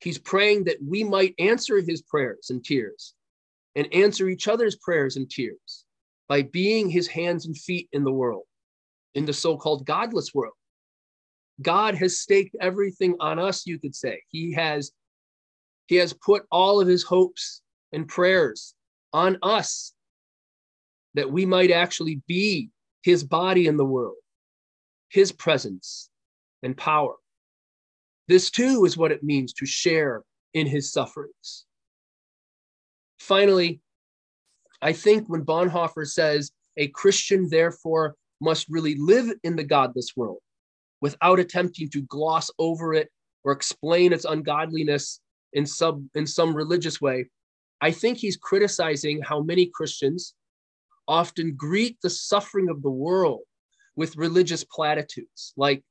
He's 0.00 0.18
praying 0.18 0.64
that 0.64 0.76
we 0.86 1.02
might 1.02 1.34
answer 1.38 1.80
his 1.80 2.02
prayers 2.02 2.50
and 2.50 2.62
tears 2.62 3.14
and 3.74 3.92
answer 3.94 4.28
each 4.28 4.46
other's 4.46 4.76
prayers 4.76 5.16
and 5.16 5.28
tears 5.28 5.84
by 6.28 6.42
being 6.42 6.88
his 6.90 7.08
hands 7.08 7.46
and 7.46 7.56
feet 7.56 7.88
in 7.92 8.04
the 8.04 8.12
world, 8.12 8.44
in 9.14 9.24
the 9.24 9.32
so 9.32 9.56
called 9.56 9.86
godless 9.86 10.34
world. 10.34 10.54
God 11.62 11.94
has 11.94 12.20
staked 12.20 12.56
everything 12.60 13.16
on 13.20 13.38
us, 13.38 13.66
you 13.66 13.78
could 13.78 13.94
say. 13.94 14.22
He 14.28 14.52
has, 14.52 14.92
he 15.86 15.96
has 15.96 16.12
put 16.12 16.44
all 16.52 16.80
of 16.80 16.88
his 16.88 17.02
hopes 17.02 17.62
and 17.92 18.06
prayers 18.06 18.74
on 19.12 19.38
us 19.42 19.94
that 21.14 21.30
we 21.30 21.46
might 21.46 21.70
actually 21.70 22.22
be 22.26 22.70
his 23.02 23.24
body 23.24 23.66
in 23.66 23.78
the 23.78 23.84
world, 23.84 24.16
his 25.08 25.32
presence 25.32 26.10
and 26.62 26.76
power. 26.76 27.14
This 28.30 28.48
too 28.48 28.84
is 28.84 28.96
what 28.96 29.10
it 29.10 29.24
means 29.24 29.52
to 29.54 29.66
share 29.66 30.22
in 30.54 30.64
his 30.64 30.92
sufferings. 30.92 31.66
Finally, 33.18 33.80
I 34.80 34.92
think 34.92 35.28
when 35.28 35.44
Bonhoeffer 35.44 36.06
says 36.06 36.52
a 36.76 36.86
Christian, 36.86 37.48
therefore, 37.50 38.14
must 38.40 38.68
really 38.68 38.94
live 38.94 39.32
in 39.42 39.56
the 39.56 39.64
godless 39.64 40.12
world 40.16 40.38
without 41.00 41.40
attempting 41.40 41.90
to 41.90 42.02
gloss 42.02 42.52
over 42.60 42.94
it 42.94 43.08
or 43.42 43.50
explain 43.50 44.12
its 44.12 44.24
ungodliness 44.24 45.20
in 45.52 45.66
some, 45.66 46.08
in 46.14 46.24
some 46.24 46.54
religious 46.54 47.00
way, 47.00 47.28
I 47.80 47.90
think 47.90 48.18
he's 48.18 48.36
criticizing 48.36 49.22
how 49.22 49.42
many 49.42 49.72
Christians 49.74 50.34
often 51.08 51.56
greet 51.56 51.98
the 52.00 52.10
suffering 52.10 52.68
of 52.68 52.82
the 52.82 52.90
world 52.90 53.40
with 53.96 54.16
religious 54.16 54.62
platitudes 54.62 55.52
like 55.56 55.82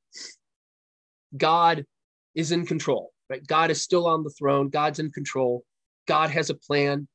God 1.36 1.86
is 2.39 2.53
in 2.53 2.65
control, 2.65 3.12
right? 3.29 3.46
God 3.46 3.69
is 3.69 3.81
still 3.81 4.08
on 4.08 4.24
the 4.24 4.29
throne. 4.29 4.69
God's 4.69 5.00
in 5.00 5.12
control. 5.12 5.65
God 6.08 6.29
has 6.29 6.50
a 6.50 6.55
plan, 6.55 7.08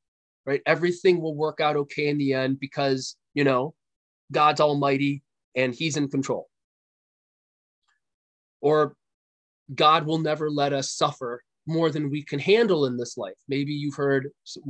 right? 0.45 0.61
Everything 0.67 1.19
will 1.19 1.35
work 1.35 1.59
out 1.59 1.75
okay 1.75 2.07
in 2.07 2.19
the 2.19 2.33
end 2.33 2.59
because, 2.59 3.17
you 3.33 3.43
know, 3.43 3.73
God's 4.31 4.61
almighty 4.61 5.23
and 5.55 5.73
he's 5.73 5.97
in 5.97 6.09
control. 6.09 6.47
Or 8.61 8.95
God 9.73 10.05
will 10.05 10.19
never 10.19 10.49
let 10.49 10.73
us 10.73 10.91
suffer 10.91 11.41
more 11.65 11.89
than 11.89 12.11
we 12.11 12.23
can 12.23 12.37
handle 12.37 12.85
in 12.85 12.95
this 12.95 13.17
life. 13.17 13.33
Maybe 13.47 13.73
you've 13.73 13.95
heard 13.95 14.29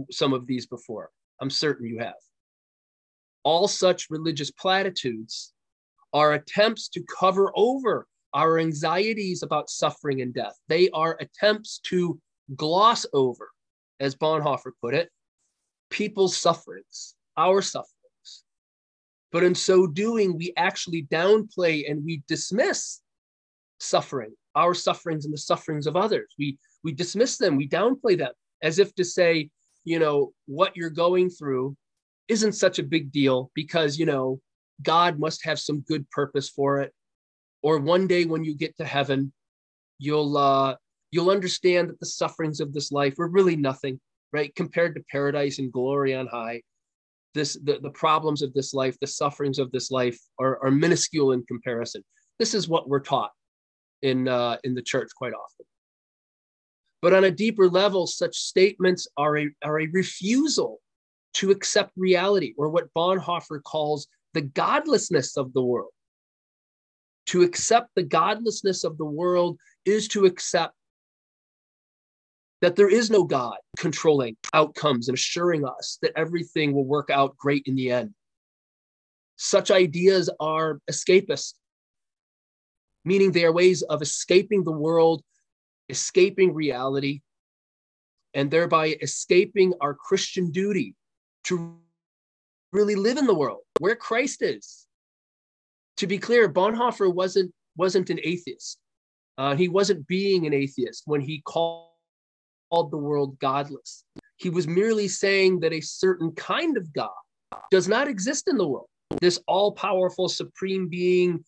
some 0.09 0.31
of 0.31 0.47
these 0.47 0.65
before. 0.65 1.09
I'm 1.41 1.49
certain 1.49 1.85
you 1.85 1.99
have. 1.99 2.13
All 3.43 3.67
such 3.67 4.09
religious 4.09 4.51
platitudes 4.51 5.53
are 6.13 6.33
attempts 6.33 6.87
to 6.89 7.03
cover 7.19 7.51
over 7.55 8.07
our 8.35 8.59
anxieties 8.59 9.43
about 9.43 9.69
suffering 9.69 10.21
and 10.21 10.33
death. 10.33 10.59
They 10.67 10.89
are 10.89 11.17
attempts 11.21 11.79
to 11.85 12.19
gloss 12.55 13.05
over, 13.13 13.49
as 14.01 14.13
Bonhoeffer 14.13 14.71
put 14.81 14.93
it, 14.93 15.09
people's 15.89 16.35
sufferings, 16.35 17.15
our 17.37 17.61
sufferings. 17.61 18.43
But 19.31 19.43
in 19.43 19.55
so 19.55 19.87
doing, 19.87 20.37
we 20.37 20.53
actually 20.57 21.03
downplay 21.03 21.89
and 21.89 22.03
we 22.03 22.23
dismiss 22.27 22.99
suffering, 23.79 24.33
our 24.53 24.73
sufferings 24.73 25.23
and 25.23 25.33
the 25.33 25.37
sufferings 25.37 25.87
of 25.87 25.95
others. 25.95 26.27
We, 26.37 26.57
we 26.83 26.91
dismiss 26.91 27.37
them, 27.37 27.55
we 27.55 27.69
downplay 27.69 28.17
them 28.17 28.33
as 28.61 28.79
if 28.79 28.93
to 28.95 29.05
say, 29.05 29.49
you 29.85 29.97
know, 29.97 30.33
what 30.45 30.75
you're 30.75 30.89
going 30.89 31.29
through 31.29 31.77
isn't 32.27 32.53
such 32.53 32.79
a 32.79 32.83
big 32.83 33.13
deal 33.13 33.49
because, 33.55 33.97
you 33.97 34.05
know, 34.05 34.41
God 34.81 35.19
must 35.19 35.45
have 35.45 35.57
some 35.57 35.81
good 35.81 36.09
purpose 36.11 36.49
for 36.49 36.81
it 36.81 36.91
or 37.65 37.79
one 37.79 38.05
day 38.07 38.23
when 38.25 38.43
you 38.43 38.55
get 38.55 38.75
to 38.77 38.85
heaven 38.85 39.33
you'll 39.97 40.37
uh, 40.37 40.75
you'll 41.11 41.35
understand 41.37 41.89
that 41.89 41.99
the 41.99 42.13
sufferings 42.21 42.59
of 42.59 42.73
this 42.73 42.91
life 42.91 43.15
were 43.17 43.29
really 43.37 43.55
nothing 43.55 43.99
right? 44.35 44.53
Compared 44.55 44.95
to 44.95 45.03
paradise 45.09 45.59
and 45.59 45.71
glory 45.71 46.13
on 46.13 46.27
high 46.27 46.61
this 47.33 47.57
the, 47.63 47.79
the 47.81 47.89
problems 47.89 48.41
of 48.41 48.53
this 48.53 48.73
life 48.73 48.97
the 48.99 49.07
sufferings 49.07 49.59
of 49.59 49.71
this 49.71 49.91
life 49.91 50.19
are, 50.39 50.57
are 50.63 50.71
minuscule 50.71 51.31
in 51.33 51.43
comparison. 51.45 52.03
This 52.39 52.53
is 52.53 52.67
what 52.67 52.89
we're 52.89 53.07
taught 53.13 53.31
in 54.01 54.27
uh, 54.27 54.57
in 54.63 54.75
the 54.75 54.81
church 54.81 55.09
quite 55.15 55.33
often. 55.33 55.65
But 57.01 57.13
on 57.13 57.25
a 57.25 57.31
deeper 57.31 57.69
level 57.69 58.07
such 58.07 58.35
statements 58.35 59.07
are 59.15 59.37
a, 59.37 59.47
are 59.63 59.79
a 59.79 59.87
refusal 59.87 60.79
to 61.35 61.51
accept 61.51 61.91
reality 61.95 62.53
or 62.57 62.69
what 62.69 62.93
bonhoeffer 62.93 63.61
calls 63.63 64.07
the 64.33 64.41
godlessness 64.41 65.37
of 65.37 65.53
the 65.53 65.61
world 65.61 65.94
to 67.27 67.41
accept 67.41 67.89
the 67.95 68.03
godlessness 68.03 68.83
of 68.83 68.97
the 68.97 69.05
world 69.05 69.57
is 69.85 70.07
to 70.09 70.25
accept 70.25 70.73
that 72.61 72.75
there 72.75 72.89
is 72.89 73.09
no 73.09 73.23
God 73.23 73.57
controlling 73.77 74.37
outcomes 74.53 75.07
and 75.07 75.17
assuring 75.17 75.65
us 75.65 75.97
that 76.01 76.13
everything 76.15 76.73
will 76.73 76.85
work 76.85 77.09
out 77.09 77.37
great 77.37 77.63
in 77.65 77.75
the 77.75 77.91
end. 77.91 78.13
Such 79.35 79.71
ideas 79.71 80.29
are 80.39 80.79
escapist, 80.89 81.53
meaning 83.03 83.31
they 83.31 83.45
are 83.45 83.51
ways 83.51 83.81
of 83.83 84.01
escaping 84.01 84.63
the 84.63 84.71
world, 84.71 85.21
escaping 85.89 86.53
reality, 86.53 87.21
and 88.33 88.49
thereby 88.49 88.97
escaping 89.01 89.73
our 89.81 89.93
Christian 89.93 90.51
duty 90.51 90.95
to 91.45 91.77
really 92.71 92.95
live 92.95 93.17
in 93.17 93.27
the 93.27 93.35
world 93.35 93.61
where 93.79 93.95
Christ 93.95 94.41
is, 94.41 94.84
to 95.97 96.07
be 96.07 96.17
clear, 96.17 96.49
Bonhoeffer 96.49 97.13
wasn't 97.13 97.51
wasn't 97.77 98.09
an 98.09 98.19
atheist. 98.23 98.79
Uh, 99.37 99.55
he 99.55 99.67
wasn't 99.67 100.07
being 100.07 100.45
an 100.45 100.53
atheist 100.53 101.03
when 101.05 101.19
he 101.19 101.41
called, 101.41 101.89
called 102.71 102.91
the 102.91 102.97
world 102.97 103.37
godless. 103.39 104.05
He 104.37 104.49
was 104.49 104.67
merely 104.67 105.07
saying 105.07 105.59
that 105.59 105.73
a 105.73 105.81
certain 105.81 106.31
kind 106.31 106.77
of 106.77 106.91
God 106.93 107.09
does 107.71 107.87
not 107.87 108.07
exist 108.07 108.47
in 108.47 108.57
the 108.57 108.67
world. 108.67 108.87
This 109.21 109.39
all 109.47 109.71
powerful 109.71 110.29
supreme 110.29 110.87
being 110.87 111.43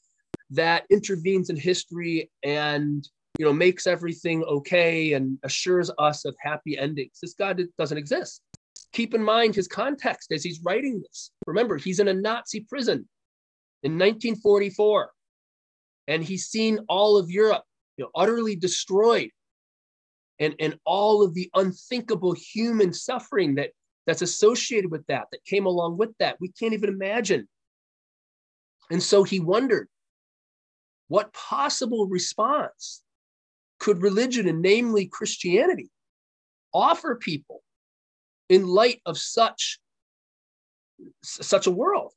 that 0.51 0.85
intervenes 0.89 1.49
in 1.49 1.55
history 1.57 2.29
and 2.43 3.07
you 3.37 3.45
know 3.45 3.53
makes 3.53 3.87
everything 3.87 4.43
okay 4.43 5.13
and 5.13 5.37
assures 5.43 5.91
us 5.97 6.25
of 6.25 6.35
happy 6.39 6.77
endings. 6.77 7.19
This 7.21 7.33
God 7.33 7.61
doesn't 7.77 7.97
exist. 7.97 8.41
Keep 8.93 9.13
in 9.13 9.23
mind 9.23 9.55
his 9.55 9.67
context 9.67 10.31
as 10.31 10.43
he's 10.43 10.61
writing 10.63 11.01
this. 11.01 11.31
Remember, 11.45 11.77
he's 11.77 11.99
in 11.99 12.07
a 12.07 12.13
Nazi 12.13 12.61
prison 12.61 13.07
in 13.83 13.93
1944, 13.93 15.11
and 16.07 16.23
he's 16.23 16.47
seen 16.47 16.79
all 16.87 17.17
of 17.17 17.29
Europe 17.29 17.63
you 17.97 18.05
know, 18.05 18.11
utterly 18.15 18.55
destroyed, 18.55 19.29
and, 20.39 20.55
and 20.59 20.77
all 20.85 21.23
of 21.23 21.33
the 21.33 21.49
unthinkable 21.55 22.33
human 22.33 22.93
suffering 22.93 23.55
that, 23.55 23.71
that's 24.05 24.21
associated 24.21 24.91
with 24.91 25.05
that, 25.07 25.25
that 25.31 25.43
came 25.45 25.65
along 25.65 25.97
with 25.97 26.11
that. 26.19 26.37
We 26.39 26.49
can't 26.49 26.73
even 26.73 26.89
imagine. 26.89 27.47
And 28.91 29.01
so 29.01 29.23
he 29.23 29.39
wondered 29.39 29.89
what 31.07 31.33
possible 31.33 32.07
response 32.07 33.01
could 33.79 34.01
religion, 34.01 34.47
and 34.47 34.61
namely 34.61 35.07
Christianity, 35.07 35.89
offer 36.73 37.15
people 37.15 37.63
in 38.49 38.67
light 38.67 39.01
of 39.05 39.17
such 39.17 39.79
such 41.21 41.67
a 41.67 41.71
world 41.71 42.11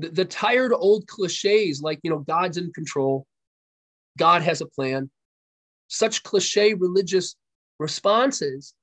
The, 0.00 0.08
the 0.08 0.24
tired 0.24 0.72
old 0.72 1.06
cliches 1.06 1.82
like, 1.82 2.00
you 2.02 2.10
know, 2.10 2.20
God's 2.20 2.56
in 2.56 2.72
control, 2.72 3.26
God 4.18 4.42
has 4.42 4.60
a 4.60 4.66
plan. 4.66 5.10
Such 5.88 6.22
cliche 6.22 6.74
religious 6.74 7.36
responses 7.78 8.74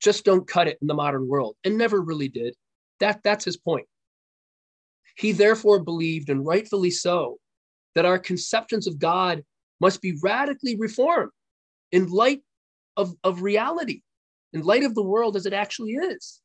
just 0.00 0.24
don't 0.24 0.46
cut 0.48 0.66
it 0.68 0.78
in 0.80 0.88
the 0.88 0.94
modern 0.94 1.28
world 1.28 1.56
and 1.64 1.78
never 1.78 2.00
really 2.00 2.28
did. 2.28 2.54
That, 3.00 3.20
that's 3.22 3.44
his 3.44 3.56
point. 3.56 3.86
He 5.16 5.32
therefore 5.32 5.78
believed, 5.78 6.28
and 6.28 6.44
rightfully 6.44 6.90
so, 6.90 7.38
that 7.94 8.04
our 8.04 8.18
conceptions 8.18 8.88
of 8.88 8.98
God 8.98 9.44
must 9.80 10.02
be 10.02 10.18
radically 10.22 10.76
reformed 10.76 11.30
in 11.92 12.08
light 12.08 12.40
of, 12.96 13.14
of 13.22 13.42
reality, 13.42 14.02
in 14.52 14.62
light 14.62 14.82
of 14.82 14.94
the 14.94 15.02
world 15.02 15.36
as 15.36 15.46
it 15.46 15.52
actually 15.52 15.92
is. 15.92 16.40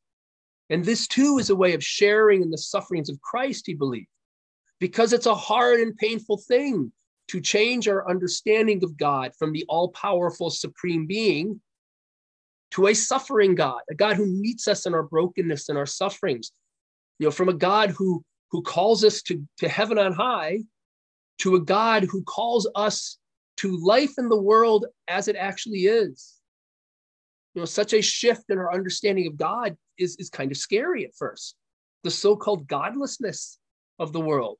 And 0.68 0.84
this 0.84 1.08
too 1.08 1.38
is 1.38 1.50
a 1.50 1.56
way 1.56 1.74
of 1.74 1.82
sharing 1.82 2.42
in 2.42 2.50
the 2.50 2.58
sufferings 2.58 3.08
of 3.08 3.20
Christ, 3.20 3.64
he 3.66 3.74
believed, 3.74 4.06
because 4.80 5.12
it's 5.12 5.26
a 5.26 5.34
hard 5.34 5.78
and 5.80 5.96
painful 5.96 6.38
thing 6.38 6.90
to 7.28 7.40
change 7.40 7.86
our 7.86 8.08
understanding 8.10 8.82
of 8.82 8.96
God 8.96 9.32
from 9.38 9.52
the 9.52 9.64
all 9.68 9.90
powerful 9.90 10.50
supreme 10.50 11.06
being 11.06 11.60
to 12.72 12.88
a 12.88 12.94
suffering 12.94 13.54
God, 13.54 13.80
a 13.90 13.94
God 13.94 14.16
who 14.16 14.26
meets 14.26 14.66
us 14.66 14.86
in 14.86 14.94
our 14.94 15.02
brokenness 15.02 15.68
and 15.68 15.78
our 15.78 15.86
sufferings, 15.86 16.50
you 17.18 17.26
know, 17.26 17.30
from 17.30 17.48
a 17.48 17.54
God 17.54 17.90
who, 17.90 18.24
who 18.50 18.62
calls 18.62 19.04
us 19.04 19.22
to, 19.22 19.46
to 19.58 19.68
heaven 19.68 19.98
on 19.98 20.12
high 20.12 20.60
to 21.38 21.56
a 21.56 21.60
God 21.60 22.04
who 22.04 22.22
calls 22.22 22.68
us 22.74 23.18
to 23.58 23.76
life 23.84 24.12
in 24.18 24.28
the 24.28 24.40
world 24.40 24.86
as 25.08 25.28
it 25.28 25.36
actually 25.36 25.80
is. 25.80 26.34
You 27.54 27.62
know, 27.62 27.66
such 27.66 27.92
a 27.92 28.02
shift 28.02 28.44
in 28.48 28.58
our 28.58 28.72
understanding 28.72 29.26
of 29.26 29.36
God 29.36 29.76
is, 29.98 30.16
is 30.16 30.30
kind 30.30 30.50
of 30.50 30.56
scary 30.56 31.04
at 31.04 31.14
first. 31.16 31.56
The 32.04 32.10
so-called 32.10 32.68
godlessness 32.68 33.58
of 33.98 34.12
the 34.12 34.20
world 34.20 34.58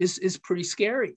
is, 0.00 0.18
is 0.18 0.38
pretty 0.38 0.64
scary. 0.64 1.16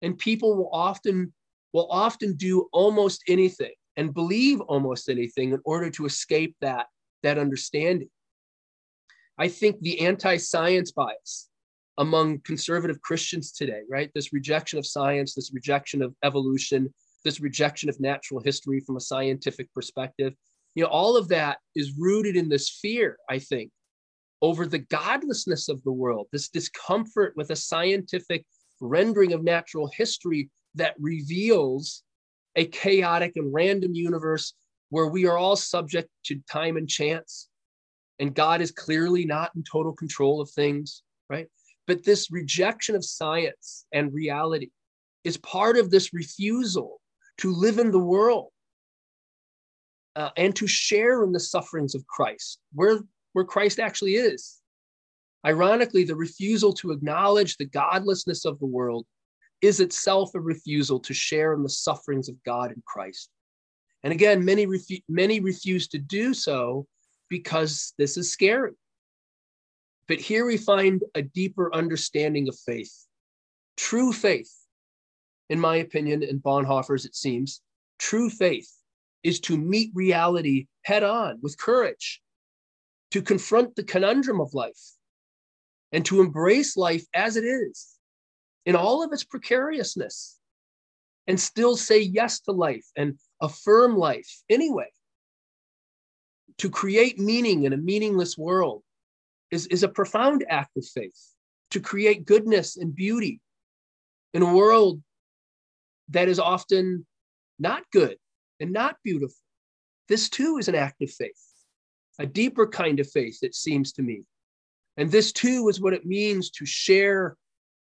And 0.00 0.16
people 0.16 0.56
will 0.56 0.70
often 0.72 1.34
will 1.72 1.88
often 1.90 2.34
do 2.34 2.68
almost 2.72 3.22
anything 3.28 3.72
and 3.96 4.14
believe 4.14 4.60
almost 4.62 5.08
anything 5.08 5.52
in 5.52 5.60
order 5.64 5.90
to 5.90 6.06
escape 6.06 6.56
that, 6.60 6.86
that 7.22 7.38
understanding. 7.38 8.10
I 9.38 9.48
think 9.48 9.80
the 9.80 10.00
anti-science 10.00 10.90
bias 10.90 11.48
among 11.98 12.40
conservative 12.40 13.00
Christians 13.02 13.52
today, 13.52 13.82
right? 13.88 14.10
This 14.14 14.32
rejection 14.32 14.78
of 14.78 14.86
science, 14.86 15.34
this 15.34 15.52
rejection 15.54 16.02
of 16.02 16.14
evolution, 16.24 16.92
this 17.24 17.40
rejection 17.40 17.88
of 17.88 18.00
natural 18.00 18.40
history 18.40 18.80
from 18.80 18.96
a 18.96 19.00
scientific 19.00 19.72
perspective, 19.74 20.34
you 20.74 20.82
know, 20.82 20.88
all 20.88 21.16
of 21.16 21.28
that 21.28 21.58
is 21.74 21.92
rooted 21.98 22.36
in 22.36 22.48
this 22.48 22.68
fear, 22.68 23.16
I 23.28 23.38
think, 23.38 23.70
over 24.42 24.66
the 24.66 24.78
godlessness 24.78 25.68
of 25.68 25.82
the 25.82 25.92
world, 25.92 26.26
this 26.32 26.48
discomfort 26.48 27.34
with 27.36 27.50
a 27.50 27.56
scientific 27.56 28.44
rendering 28.80 29.32
of 29.32 29.44
natural 29.44 29.90
history 29.94 30.50
that 30.74 30.94
reveals 30.98 32.02
a 32.56 32.64
chaotic 32.66 33.32
and 33.36 33.52
random 33.52 33.94
universe 33.94 34.54
where 34.88 35.06
we 35.06 35.26
are 35.26 35.38
all 35.38 35.56
subject 35.56 36.08
to 36.24 36.40
time 36.50 36.76
and 36.76 36.88
chance. 36.88 37.48
And 38.18 38.34
God 38.34 38.60
is 38.60 38.70
clearly 38.70 39.24
not 39.24 39.52
in 39.54 39.64
total 39.70 39.92
control 39.92 40.40
of 40.40 40.50
things, 40.50 41.02
right? 41.28 41.48
But 41.86 42.04
this 42.04 42.30
rejection 42.30 42.94
of 42.94 43.04
science 43.04 43.86
and 43.92 44.12
reality 44.12 44.70
is 45.24 45.36
part 45.38 45.76
of 45.76 45.90
this 45.90 46.12
refusal 46.12 47.00
to 47.38 47.52
live 47.52 47.78
in 47.78 47.90
the 47.90 47.98
world 47.98 48.50
uh, 50.16 50.30
and 50.36 50.54
to 50.56 50.66
share 50.66 51.22
in 51.24 51.32
the 51.32 51.40
sufferings 51.40 51.94
of 51.94 52.06
Christ, 52.06 52.58
where, 52.72 53.00
where 53.32 53.44
Christ 53.44 53.78
actually 53.78 54.14
is. 54.14 54.58
Ironically, 55.44 56.04
the 56.04 56.16
refusal 56.16 56.72
to 56.74 56.92
acknowledge 56.92 57.56
the 57.56 57.64
godlessness 57.64 58.44
of 58.44 58.58
the 58.58 58.66
world 58.66 59.06
is 59.62 59.80
itself 59.80 60.34
a 60.34 60.40
refusal 60.40 61.00
to 61.00 61.14
share 61.14 61.52
in 61.54 61.62
the 61.62 61.68
sufferings 61.68 62.28
of 62.28 62.42
God 62.44 62.72
in 62.72 62.82
Christ. 62.86 63.30
And 64.02 64.12
again, 64.12 64.44
many, 64.44 64.66
refu- 64.66 65.02
many 65.08 65.40
refuse 65.40 65.88
to 65.88 65.98
do 65.98 66.34
so 66.34 66.86
because 67.28 67.92
this 67.98 68.16
is 68.16 68.32
scary. 68.32 68.72
But 70.08 70.18
here 70.18 70.46
we 70.46 70.56
find 70.56 71.02
a 71.14 71.22
deeper 71.22 71.72
understanding 71.74 72.48
of 72.48 72.58
faith. 72.58 72.92
True 73.76 74.12
faith, 74.12 74.52
in 75.48 75.60
my 75.60 75.76
opinion, 75.76 76.22
and 76.22 76.42
Bonhoeffer's, 76.42 77.04
it 77.04 77.14
seems, 77.14 77.62
true 77.98 78.28
faith 78.28 78.70
is 79.22 79.40
to 79.40 79.56
meet 79.56 79.90
reality 79.94 80.66
head 80.82 81.02
on 81.02 81.38
with 81.42 81.58
courage, 81.58 82.20
to 83.10 83.22
confront 83.22 83.74
the 83.76 83.82
conundrum 83.82 84.40
of 84.40 84.54
life, 84.54 84.80
and 85.92 86.04
to 86.06 86.20
embrace 86.20 86.76
life 86.76 87.04
as 87.14 87.36
it 87.36 87.44
is 87.44 87.96
in 88.64 88.76
all 88.76 89.02
of 89.02 89.12
its 89.12 89.24
precariousness 89.24 90.38
and 91.26 91.38
still 91.38 91.76
say 91.76 92.00
yes 92.00 92.40
to 92.40 92.52
life 92.52 92.86
and 92.96 93.18
affirm 93.40 93.96
life 93.96 94.42
anyway. 94.48 94.88
To 96.58 96.70
create 96.70 97.18
meaning 97.18 97.64
in 97.64 97.72
a 97.72 97.76
meaningless 97.76 98.36
world 98.36 98.82
is, 99.50 99.66
is 99.66 99.82
a 99.82 99.88
profound 99.88 100.44
act 100.48 100.76
of 100.76 100.86
faith. 100.86 101.34
To 101.70 101.80
create 101.80 102.24
goodness 102.24 102.76
and 102.76 102.94
beauty 102.94 103.40
in 104.34 104.42
a 104.42 104.54
world 104.54 105.02
that 106.08 106.28
is 106.28 106.38
often 106.38 107.06
not 107.58 107.84
good 107.92 108.16
and 108.58 108.72
not 108.72 108.96
beautiful. 109.04 109.36
This 110.08 110.28
too 110.28 110.58
is 110.58 110.68
an 110.68 110.74
act 110.74 111.00
of 111.02 111.10
faith, 111.10 111.49
a 112.20 112.26
deeper 112.26 112.66
kind 112.66 113.00
of 113.00 113.10
faith, 113.10 113.38
it 113.42 113.54
seems 113.54 113.92
to 113.94 114.02
me. 114.02 114.22
And 114.98 115.10
this 115.10 115.32
too 115.32 115.68
is 115.70 115.80
what 115.80 115.94
it 115.94 116.04
means 116.04 116.50
to 116.50 116.66
share 116.66 117.36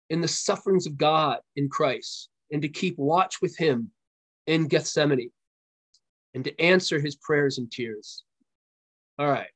in 0.08 0.20
the 0.20 0.28
sufferings 0.28 0.86
of 0.86 0.96
God 0.96 1.40
in 1.56 1.68
Christ 1.68 2.28
and 2.52 2.62
to 2.62 2.68
keep 2.68 2.96
watch 2.96 3.42
with 3.42 3.56
him 3.56 3.90
in 4.46 4.68
Gethsemane 4.68 5.32
and 6.34 6.44
to 6.44 6.60
answer 6.60 7.00
his 7.00 7.16
prayers 7.16 7.58
and 7.58 7.70
tears. 7.70 8.22
All 9.18 9.28
right. 9.28 9.50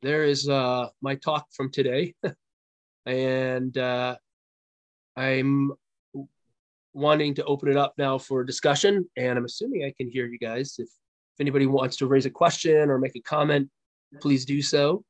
There 0.00 0.24
is 0.24 0.48
uh, 0.48 0.88
my 1.02 1.16
talk 1.16 1.46
from 1.52 1.70
today. 1.70 2.14
and 3.06 3.76
uh, 3.76 4.16
I'm 5.14 5.72
wanting 6.94 7.34
to 7.34 7.44
open 7.44 7.68
it 7.68 7.76
up 7.76 7.92
now 7.98 8.16
for 8.16 8.44
discussion. 8.44 9.10
And 9.14 9.38
I'm 9.38 9.44
assuming 9.44 9.84
I 9.84 9.92
can 9.94 10.10
hear 10.10 10.26
you 10.26 10.38
guys. 10.38 10.76
If, 10.78 10.88
if 11.36 11.42
anybody 11.42 11.66
wants 11.66 11.96
to 11.98 12.06
raise 12.06 12.24
a 12.24 12.30
question 12.30 12.88
or 12.88 12.98
make 12.98 13.14
a 13.14 13.20
comment, 13.20 13.68
please 14.22 14.46
do 14.46 14.62
so. 14.62 15.04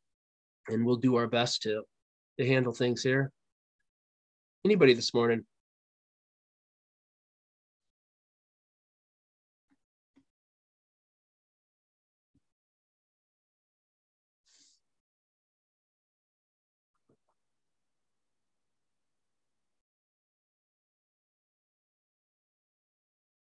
And 0.66 0.84
we'll 0.84 0.96
do 0.96 1.14
our 1.14 1.28
best 1.28 1.62
to, 1.62 1.84
to 2.40 2.44
handle 2.44 2.72
things 2.72 3.00
here. 3.00 3.30
Anybody 4.64 4.94
this 4.94 5.14
morning? 5.14 5.44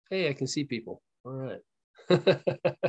Hey, 0.09 0.27
I 0.27 0.33
can 0.33 0.47
see 0.47 0.65
people. 0.65 1.01
All 1.23 1.31
right. 1.31 1.61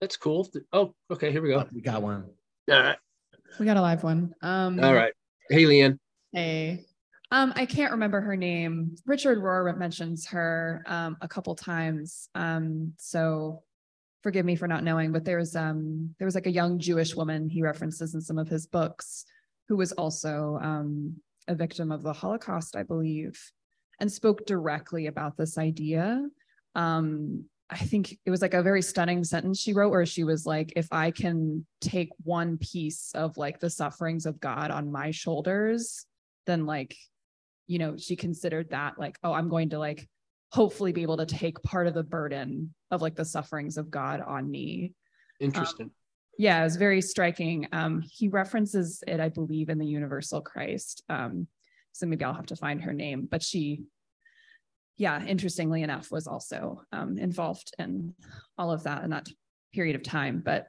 That's 0.00 0.16
cool. 0.16 0.48
Oh, 0.72 0.94
okay. 1.10 1.32
Here 1.32 1.42
we 1.42 1.50
go. 1.50 1.66
We 1.72 1.80
got 1.80 2.02
one. 2.02 2.24
All 2.70 2.80
right. 2.80 2.96
We 3.58 3.66
got 3.66 3.76
a 3.76 3.80
live 3.80 4.04
one. 4.04 4.34
Um, 4.42 4.78
All 4.80 4.94
right. 4.94 5.12
Hey, 5.50 5.64
Leanne. 5.64 5.98
Hey. 6.32 6.87
Um, 7.30 7.52
I 7.56 7.66
can't 7.66 7.92
remember 7.92 8.20
her 8.20 8.36
name. 8.36 8.96
Richard 9.04 9.38
Rohr 9.38 9.76
mentions 9.76 10.26
her 10.28 10.82
um, 10.86 11.16
a 11.20 11.28
couple 11.28 11.54
times. 11.54 12.28
Um, 12.34 12.94
so 12.98 13.62
forgive 14.22 14.46
me 14.46 14.56
for 14.56 14.66
not 14.66 14.82
knowing, 14.82 15.12
but 15.12 15.24
there 15.24 15.38
was 15.38 15.54
um, 15.54 16.14
there 16.18 16.26
was 16.26 16.34
like 16.34 16.46
a 16.46 16.50
young 16.50 16.78
Jewish 16.78 17.14
woman 17.14 17.48
he 17.48 17.62
references 17.62 18.14
in 18.14 18.20
some 18.20 18.38
of 18.38 18.48
his 18.48 18.66
books 18.66 19.26
who 19.68 19.76
was 19.76 19.92
also 19.92 20.58
um, 20.62 21.16
a 21.48 21.54
victim 21.54 21.92
of 21.92 22.02
the 22.02 22.12
Holocaust, 22.12 22.76
I 22.76 22.82
believe, 22.82 23.38
and 24.00 24.10
spoke 24.10 24.46
directly 24.46 25.06
about 25.06 25.36
this 25.36 25.58
idea. 25.58 26.26
Um, 26.74 27.44
I 27.70 27.76
think 27.76 28.16
it 28.24 28.30
was 28.30 28.40
like 28.40 28.54
a 28.54 28.62
very 28.62 28.80
stunning 28.80 29.24
sentence 29.24 29.60
she 29.60 29.74
wrote 29.74 29.90
where 29.90 30.06
she 30.06 30.24
was 30.24 30.46
like, 30.46 30.72
if 30.74 30.88
I 30.90 31.10
can 31.10 31.66
take 31.82 32.08
one 32.22 32.56
piece 32.56 33.12
of 33.14 33.36
like 33.36 33.60
the 33.60 33.68
sufferings 33.68 34.24
of 34.24 34.40
God 34.40 34.70
on 34.70 34.90
my 34.90 35.10
shoulders, 35.10 36.06
then 36.46 36.64
like, 36.64 36.96
you 37.68 37.78
know, 37.78 37.96
she 37.96 38.16
considered 38.16 38.70
that 38.70 38.98
like, 38.98 39.16
oh, 39.22 39.32
I'm 39.32 39.48
going 39.48 39.70
to 39.70 39.78
like 39.78 40.08
hopefully 40.50 40.90
be 40.90 41.02
able 41.02 41.18
to 41.18 41.26
take 41.26 41.62
part 41.62 41.86
of 41.86 41.94
the 41.94 42.02
burden 42.02 42.74
of 42.90 43.02
like 43.02 43.14
the 43.14 43.24
sufferings 43.24 43.76
of 43.76 43.90
God 43.90 44.20
on 44.20 44.50
me. 44.50 44.94
Interesting. 45.38 45.90
Yeah, 46.38 46.60
it 46.60 46.64
was 46.64 46.76
very 46.76 47.02
striking. 47.02 47.68
Um, 47.72 48.02
he 48.02 48.28
references 48.28 49.04
it, 49.06 49.20
I 49.20 49.28
believe, 49.28 49.68
in 49.68 49.78
the 49.78 49.86
Universal 49.86 50.40
Christ. 50.40 51.04
Um, 51.08 51.46
so 51.92 52.06
maybe 52.06 52.24
I'll 52.24 52.32
have 52.32 52.46
to 52.46 52.56
find 52.56 52.82
her 52.82 52.92
name, 52.92 53.28
but 53.30 53.42
she, 53.42 53.82
yeah, 54.96 55.24
interestingly 55.24 55.82
enough, 55.82 56.10
was 56.10 56.26
also 56.26 56.82
um, 56.92 57.18
involved 57.18 57.74
in 57.78 58.14
all 58.56 58.70
of 58.70 58.84
that 58.84 59.04
in 59.04 59.10
that 59.10 59.28
period 59.74 59.96
of 59.96 60.02
time. 60.02 60.40
But 60.44 60.68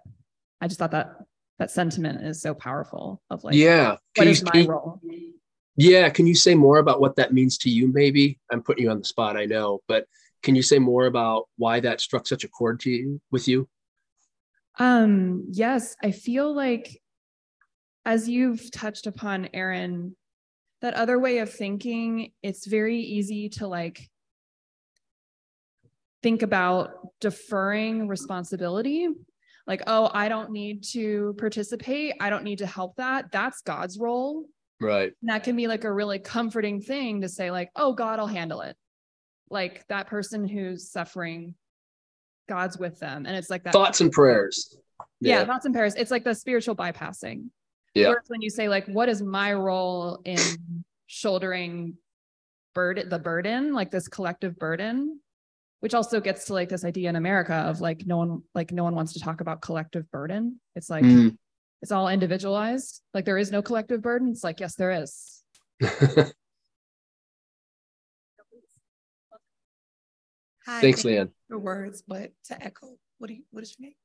I 0.60 0.68
just 0.68 0.80
thought 0.80 0.92
that 0.92 1.16
that 1.60 1.72
sentiment 1.72 2.26
is 2.26 2.42
so 2.42 2.54
powerful 2.54 3.22
of 3.30 3.44
like, 3.44 3.56
yeah. 3.56 3.98
what 4.16 4.28
you, 4.28 4.36
my 4.54 4.66
role? 4.66 5.00
Yeah. 5.80 6.10
Can 6.10 6.28
you 6.28 6.36
say 6.36 6.56
more 6.56 6.78
about 6.80 7.00
what 7.00 7.16
that 7.16 7.34
means 7.34 7.58
to 7.60 7.70
you? 7.70 7.88
Maybe 7.88 8.38
I'm 8.52 8.62
putting 8.62 8.84
you 8.84 8.92
on 8.92 9.00
the 9.00 9.06
spot. 9.06 9.38
I 9.38 9.46
know, 9.46 9.80
but 9.88 10.06
can 10.44 10.54
you 10.54 10.62
say 10.62 10.78
more 10.78 11.06
about 11.06 11.48
why 11.56 11.80
that 11.80 12.02
struck 12.02 12.28
such 12.28 12.44
a 12.44 12.50
chord 12.50 12.82
to 12.82 12.90
you 12.90 13.22
with 13.32 13.48
you? 13.48 13.70
Um, 14.78 15.46
yes, 15.52 15.96
I 16.04 16.12
feel 16.12 16.54
like 16.54 17.02
as 18.06 18.28
you've 18.28 18.70
touched 18.72 19.08
upon, 19.08 19.50
Aaron, 19.54 20.18
that 20.82 20.96
other 20.96 21.18
way 21.18 21.38
of 21.38 21.50
thinking, 21.52 22.32
it's 22.44 22.66
very 22.68 23.00
easy 23.00 23.48
to 23.50 23.68
like 23.68 24.10
think 26.22 26.42
about 26.42 26.92
deferring 27.22 28.10
responsibility. 28.10 29.08
Like, 29.66 29.84
oh, 29.88 30.10
I 30.14 30.28
don't 30.28 30.52
need 30.52 30.84
to 30.92 31.36
participate. 31.38 32.16
I 32.20 32.30
don't 32.30 32.44
need 32.44 32.58
to 32.60 32.66
help 32.66 32.98
that. 32.98 33.32
That's 33.32 33.62
God's 33.62 33.98
role. 33.98 34.46
Right. 34.82 35.12
And 35.22 35.30
that 35.30 35.44
can 35.44 35.56
be 35.56 35.68
like 35.68 35.84
a 35.84 35.92
really 35.92 36.20
comforting 36.20 36.82
thing 36.82 37.22
to 37.22 37.30
say, 37.30 37.52
like, 37.52 37.70
oh, 37.76 37.94
God 37.94 38.20
I'll 38.20 38.28
handle 38.28 38.62
it. 38.62 38.76
Like 39.50 39.86
that 39.88 40.08
person 40.08 40.48
who's 40.48 40.90
suffering, 40.92 41.56
God's 42.48 42.78
with 42.78 43.00
them. 43.00 43.26
And 43.26 43.36
it's 43.36 43.50
like 43.50 43.64
that 43.64 43.74
Thoughts 43.74 44.00
and 44.02 44.12
prayers. 44.12 44.78
yeah, 45.20 45.44
thoughts 45.46 45.66
and 45.66 45.74
prayers. 45.74 45.96
It's 45.96 46.12
like 46.12 46.24
the 46.24 46.36
spiritual 46.36 46.76
bypassing. 46.76 47.48
Yeah. 47.94 48.10
Whereas 48.10 48.26
when 48.28 48.42
you 48.42 48.50
say 48.50 48.70
like, 48.70 48.86
what 48.88 49.10
is 49.10 49.22
my 49.22 49.54
role 49.54 50.22
in 50.24 50.38
shouldering 51.08 51.96
burden, 52.76 53.10
the 53.10 53.20
burden, 53.20 53.74
like 53.74 53.90
this 53.92 54.08
collective 54.08 54.58
burden, 54.58 55.20
which 55.80 55.94
also 55.94 56.22
gets 56.22 56.46
to 56.46 56.54
like 56.54 56.70
this 56.70 56.86
idea 56.86 57.10
in 57.10 57.16
America 57.16 57.54
of 57.56 57.82
like 57.82 58.06
no 58.06 58.18
one, 58.18 58.44
like 58.54 58.72
no 58.72 58.84
one 58.84 58.94
wants 58.96 59.14
to 59.14 59.20
talk 59.20 59.42
about 59.42 59.62
collective 59.62 60.10
burden. 60.12 60.60
It's 60.76 60.90
like 60.90 61.04
Mm. 61.04 61.38
It's 61.82 61.92
all 61.92 62.08
individualized. 62.10 63.02
Like 63.14 63.26
there 63.26 63.38
is 63.38 63.52
no 63.52 63.62
collective 63.62 64.02
burden. 64.02 64.30
It's 64.30 64.44
like 64.44 64.60
yes, 64.60 64.76
there 64.76 64.92
is. 64.92 65.44
Hi, 70.70 70.82
Thanks, 70.82 71.02
thank 71.02 71.16
Leanne. 71.18 71.32
for 71.48 71.58
words, 71.58 72.04
but 72.08 72.32
to 72.46 72.64
echo, 72.64 72.96
what 73.18 73.28
do 73.28 73.34
you, 73.34 73.44
what 73.50 73.64
is 73.64 73.76
your 73.80 73.88
name? 73.88 73.96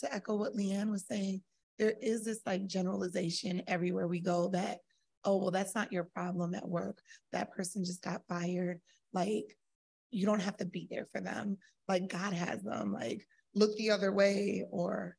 To 0.00 0.14
echo 0.14 0.36
what 0.36 0.54
Leanne 0.54 0.90
was 0.90 1.06
saying, 1.06 1.40
there 1.78 1.94
is 2.02 2.26
this 2.26 2.40
like 2.44 2.66
generalization 2.66 3.62
everywhere 3.66 4.06
we 4.06 4.20
go 4.20 4.48
that, 4.48 4.80
oh, 5.24 5.38
well, 5.38 5.50
that's 5.50 5.74
not 5.74 5.90
your 5.90 6.04
problem 6.04 6.54
at 6.54 6.68
work. 6.68 7.00
That 7.32 7.52
person 7.52 7.86
just 7.86 8.02
got 8.02 8.20
fired. 8.28 8.80
Like, 9.14 9.56
you 10.10 10.26
don't 10.26 10.42
have 10.42 10.58
to 10.58 10.66
be 10.66 10.88
there 10.90 11.06
for 11.10 11.22
them. 11.22 11.56
Like, 11.88 12.08
God 12.08 12.34
has 12.34 12.62
them. 12.62 12.92
Like, 12.92 13.26
look 13.54 13.74
the 13.76 13.92
other 13.92 14.12
way. 14.12 14.64
Or 14.70 15.16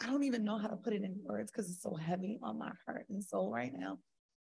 I 0.00 0.06
don't 0.06 0.24
even 0.24 0.44
know 0.44 0.58
how 0.58 0.68
to 0.68 0.76
put 0.76 0.92
it 0.92 1.02
in 1.02 1.16
words 1.22 1.50
because 1.50 1.70
it's 1.70 1.82
so 1.82 1.94
heavy 1.94 2.38
on 2.42 2.58
my 2.58 2.72
heart 2.84 3.06
and 3.08 3.22
soul 3.22 3.50
right 3.50 3.72
now. 3.72 3.98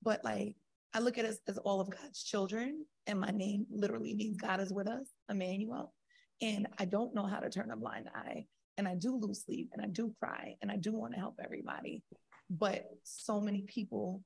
But 0.03 0.23
like, 0.23 0.55
I 0.93 0.99
look 0.99 1.17
at 1.17 1.25
us 1.25 1.37
as 1.47 1.57
all 1.57 1.79
of 1.79 1.89
God's 1.89 2.23
children, 2.23 2.85
and 3.07 3.19
my 3.19 3.31
name 3.31 3.65
literally 3.71 4.13
means 4.13 4.37
God 4.37 4.59
is 4.59 4.73
with 4.73 4.87
us, 4.87 5.07
Emmanuel. 5.29 5.93
And 6.41 6.67
I 6.79 6.85
don't 6.85 7.15
know 7.15 7.25
how 7.25 7.39
to 7.39 7.49
turn 7.49 7.71
a 7.71 7.77
blind 7.77 8.09
eye. 8.13 8.45
And 8.77 8.87
I 8.87 8.95
do 8.95 9.15
lose 9.15 9.43
sleep 9.45 9.69
and 9.73 9.81
I 9.83 9.87
do 9.87 10.13
cry 10.19 10.55
and 10.61 10.71
I 10.71 10.77
do 10.77 10.91
want 10.93 11.13
to 11.13 11.19
help 11.19 11.35
everybody. 11.43 12.03
But 12.49 12.85
so 13.03 13.39
many 13.39 13.61
people 13.61 14.23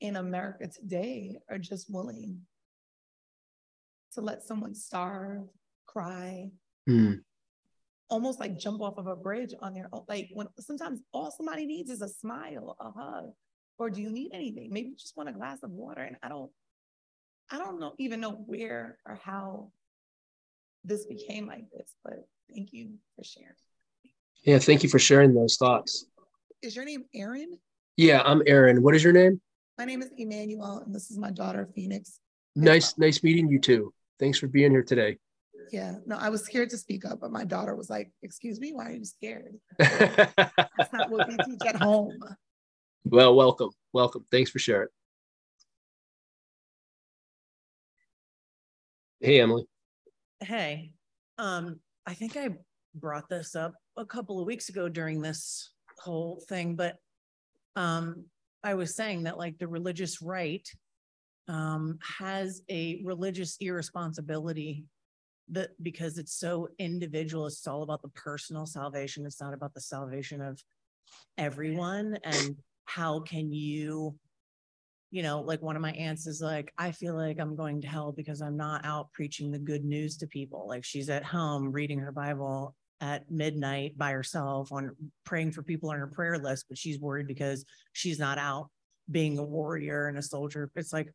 in 0.00 0.16
America 0.16 0.68
today 0.68 1.36
are 1.48 1.58
just 1.58 1.92
willing 1.92 2.40
to 4.12 4.20
let 4.20 4.42
someone 4.42 4.74
starve, 4.74 5.44
cry, 5.86 6.50
Mm. 6.88 7.20
Almost 8.10 8.40
like 8.40 8.58
jump 8.58 8.80
off 8.80 8.98
of 8.98 9.06
a 9.06 9.16
bridge 9.16 9.54
on 9.60 9.74
their 9.74 9.88
own. 9.92 10.04
Like 10.08 10.30
when 10.32 10.48
sometimes 10.58 11.00
all 11.12 11.30
somebody 11.30 11.66
needs 11.66 11.90
is 11.90 12.02
a 12.02 12.08
smile, 12.08 12.76
a 12.80 12.90
hug, 12.90 13.32
or 13.78 13.90
do 13.90 14.00
you 14.00 14.10
need 14.10 14.30
anything? 14.32 14.70
Maybe 14.72 14.88
you 14.90 14.96
just 14.96 15.16
want 15.16 15.28
a 15.28 15.32
glass 15.32 15.62
of 15.62 15.70
water. 15.70 16.02
And 16.02 16.16
I 16.22 16.28
don't, 16.28 16.50
I 17.50 17.58
don't 17.58 17.80
know 17.80 17.94
even 17.98 18.20
know 18.20 18.32
where 18.32 18.98
or 19.06 19.18
how 19.22 19.72
this 20.84 21.06
became 21.06 21.46
like 21.46 21.70
this, 21.70 21.94
but 22.04 22.26
thank 22.54 22.72
you 22.72 22.94
for 23.16 23.24
sharing. 23.24 23.52
Yeah. 24.42 24.58
Thank 24.58 24.82
you 24.82 24.88
for 24.88 24.98
sharing 24.98 25.34
those 25.34 25.56
thoughts. 25.56 26.06
Is 26.62 26.74
your 26.76 26.84
name 26.84 27.04
Aaron? 27.14 27.58
Yeah. 27.96 28.22
I'm 28.24 28.42
Aaron. 28.46 28.82
What 28.82 28.94
is 28.94 29.04
your 29.04 29.12
name? 29.12 29.40
My 29.76 29.84
name 29.84 30.02
is 30.02 30.10
Emmanuel, 30.16 30.82
and 30.84 30.92
this 30.92 31.10
is 31.10 31.18
my 31.18 31.30
daughter 31.30 31.68
Phoenix. 31.72 32.18
Nice, 32.56 32.98
nice 32.98 33.22
meeting 33.22 33.48
you 33.48 33.60
too. 33.60 33.92
Thanks 34.18 34.38
for 34.38 34.48
being 34.48 34.72
here 34.72 34.82
today. 34.82 35.18
Yeah, 35.70 35.96
no, 36.06 36.16
I 36.16 36.28
was 36.28 36.44
scared 36.44 36.70
to 36.70 36.78
speak 36.78 37.04
up, 37.04 37.20
but 37.20 37.30
my 37.30 37.44
daughter 37.44 37.74
was 37.74 37.90
like, 37.90 38.10
"Excuse 38.22 38.60
me, 38.60 38.72
why 38.72 38.86
are 38.86 38.92
you 38.92 39.04
scared? 39.04 39.56
That's 39.78 40.92
not 40.92 41.10
what 41.10 41.28
we 41.28 41.36
teach 41.44 41.60
at 41.66 41.76
home." 41.76 42.18
well, 43.04 43.34
welcome. 43.34 43.70
Welcome. 43.92 44.24
Thanks 44.30 44.50
for 44.50 44.58
sharing. 44.58 44.88
Hey, 49.20 49.40
Emily. 49.40 49.66
Hey, 50.40 50.92
um, 51.38 51.80
I 52.06 52.14
think 52.14 52.36
I 52.36 52.50
brought 52.94 53.28
this 53.28 53.56
up 53.56 53.74
a 53.96 54.04
couple 54.04 54.40
of 54.40 54.46
weeks 54.46 54.68
ago 54.68 54.88
during 54.88 55.20
this 55.20 55.72
whole 55.98 56.42
thing, 56.48 56.76
but 56.76 56.96
um, 57.76 58.24
I 58.62 58.74
was 58.74 58.94
saying 58.94 59.24
that 59.24 59.38
like 59.38 59.58
the 59.58 59.68
religious 59.68 60.22
right 60.22 60.66
um, 61.48 61.98
has 62.18 62.62
a 62.70 63.00
religious 63.04 63.56
irresponsibility 63.60 64.84
that 65.50 65.70
because 65.82 66.18
it's 66.18 66.34
so 66.34 66.68
individual, 66.78 67.46
it's 67.46 67.66
all 67.66 67.82
about 67.82 68.02
the 68.02 68.08
personal 68.08 68.66
salvation. 68.66 69.26
It's 69.26 69.40
not 69.40 69.54
about 69.54 69.74
the 69.74 69.80
salvation 69.80 70.40
of 70.40 70.62
everyone. 71.36 72.18
And 72.24 72.56
how 72.84 73.20
can 73.20 73.52
you 73.52 74.18
you 75.10 75.22
know, 75.22 75.40
like 75.40 75.62
one 75.62 75.76
of 75.76 75.82
my 75.82 75.92
aunts 75.92 76.26
is 76.26 76.40
like, 76.40 76.72
I 76.76 76.92
feel 76.92 77.14
like 77.14 77.40
I'm 77.40 77.56
going 77.56 77.80
to 77.80 77.88
hell 77.88 78.12
because 78.12 78.42
I'm 78.42 78.56
not 78.56 78.84
out 78.84 79.12
preaching 79.12 79.50
the 79.50 79.58
good 79.58 79.84
news 79.84 80.18
to 80.18 80.26
people. 80.26 80.68
Like 80.68 80.84
she's 80.84 81.08
at 81.08 81.24
home 81.24 81.72
reading 81.72 81.98
her 82.00 82.12
Bible 82.12 82.74
at 83.00 83.30
midnight 83.30 83.96
by 83.96 84.10
herself 84.10 84.70
on 84.72 84.94
praying 85.24 85.52
for 85.52 85.62
people 85.62 85.90
on 85.90 85.98
her 85.98 86.08
prayer 86.08 86.38
list, 86.38 86.66
but 86.68 86.76
she's 86.76 87.00
worried 87.00 87.26
because 87.26 87.64
she's 87.92 88.18
not 88.18 88.38
out 88.38 88.68
being 89.10 89.38
a 89.38 89.44
warrior 89.44 90.08
and 90.08 90.18
a 90.18 90.22
soldier. 90.22 90.70
It's 90.76 90.92
like, 90.92 91.10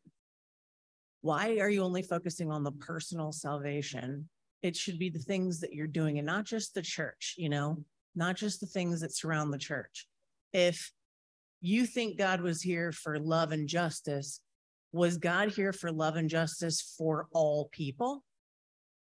why 1.24 1.56
are 1.58 1.70
you 1.70 1.82
only 1.82 2.02
focusing 2.02 2.52
on 2.52 2.62
the 2.62 2.72
personal 2.72 3.32
salvation? 3.32 4.28
It 4.62 4.76
should 4.76 4.98
be 4.98 5.08
the 5.08 5.18
things 5.18 5.58
that 5.60 5.72
you're 5.72 5.86
doing 5.86 6.18
and 6.18 6.26
not 6.26 6.44
just 6.44 6.74
the 6.74 6.82
church, 6.82 7.34
you 7.38 7.48
know, 7.48 7.82
not 8.14 8.36
just 8.36 8.60
the 8.60 8.66
things 8.66 9.00
that 9.00 9.16
surround 9.16 9.50
the 9.50 9.56
church. 9.56 10.06
If 10.52 10.92
you 11.62 11.86
think 11.86 12.18
God 12.18 12.42
was 12.42 12.60
here 12.60 12.92
for 12.92 13.18
love 13.18 13.52
and 13.52 13.66
justice, 13.66 14.42
was 14.92 15.16
God 15.16 15.48
here 15.48 15.72
for 15.72 15.90
love 15.90 16.16
and 16.16 16.28
justice 16.28 16.94
for 16.98 17.26
all 17.32 17.70
people? 17.72 18.22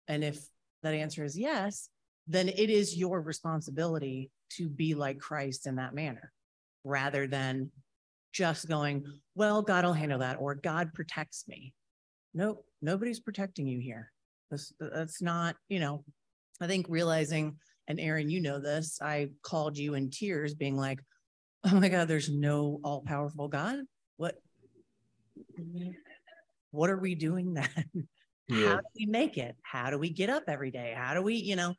And 0.07 0.23
if 0.23 0.39
that 0.81 0.95
answer 0.95 1.23
is 1.23 1.37
yes, 1.37 1.89
then 2.25 2.49
it 2.49 2.71
is 2.71 2.97
your 2.97 3.21
responsibility 3.21 4.31
to 4.53 4.67
be 4.67 4.95
like 4.95 5.19
Christ 5.19 5.67
in 5.67 5.75
that 5.75 5.93
manner 5.93 6.31
rather 6.83 7.27
than 7.27 7.69
just 8.33 8.67
going, 8.67 9.05
well, 9.35 9.61
God 9.61 9.85
will 9.85 9.93
handle 9.93 10.19
that 10.19 10.37
or 10.39 10.55
God 10.55 10.95
protects 10.95 11.47
me. 11.47 11.71
Nope, 12.33 12.65
nobody's 12.81 13.19
protecting 13.19 13.67
you 13.67 13.79
here. 13.79 14.11
That's, 14.51 14.73
that's 14.79 15.21
not, 15.21 15.55
you 15.67 15.79
know, 15.79 16.03
I 16.61 16.67
think 16.67 16.87
realizing, 16.89 17.57
and 17.87 17.99
Aaron, 17.99 18.29
you 18.29 18.41
know 18.41 18.59
this, 18.59 18.99
I 19.01 19.29
called 19.41 19.77
you 19.77 19.95
in 19.95 20.09
tears 20.09 20.53
being 20.53 20.77
like, 20.77 20.99
oh 21.65 21.79
my 21.79 21.89
God, 21.89 22.07
there's 22.07 22.29
no 22.29 22.79
all 22.83 23.01
powerful 23.01 23.47
God. 23.47 23.79
What? 24.17 24.35
What 26.71 26.89
are 26.89 26.99
we 26.99 27.15
doing 27.15 27.53
then? 27.53 27.67
How 28.51 28.77
do 28.77 28.87
we 28.97 29.05
make 29.05 29.37
it? 29.37 29.55
How 29.61 29.91
do 29.91 29.97
we 29.99 30.09
get 30.09 30.29
up 30.29 30.43
every 30.47 30.71
day? 30.71 30.93
How 30.97 31.13
do 31.13 31.21
we, 31.21 31.35
you 31.35 31.55
know, 31.55 31.75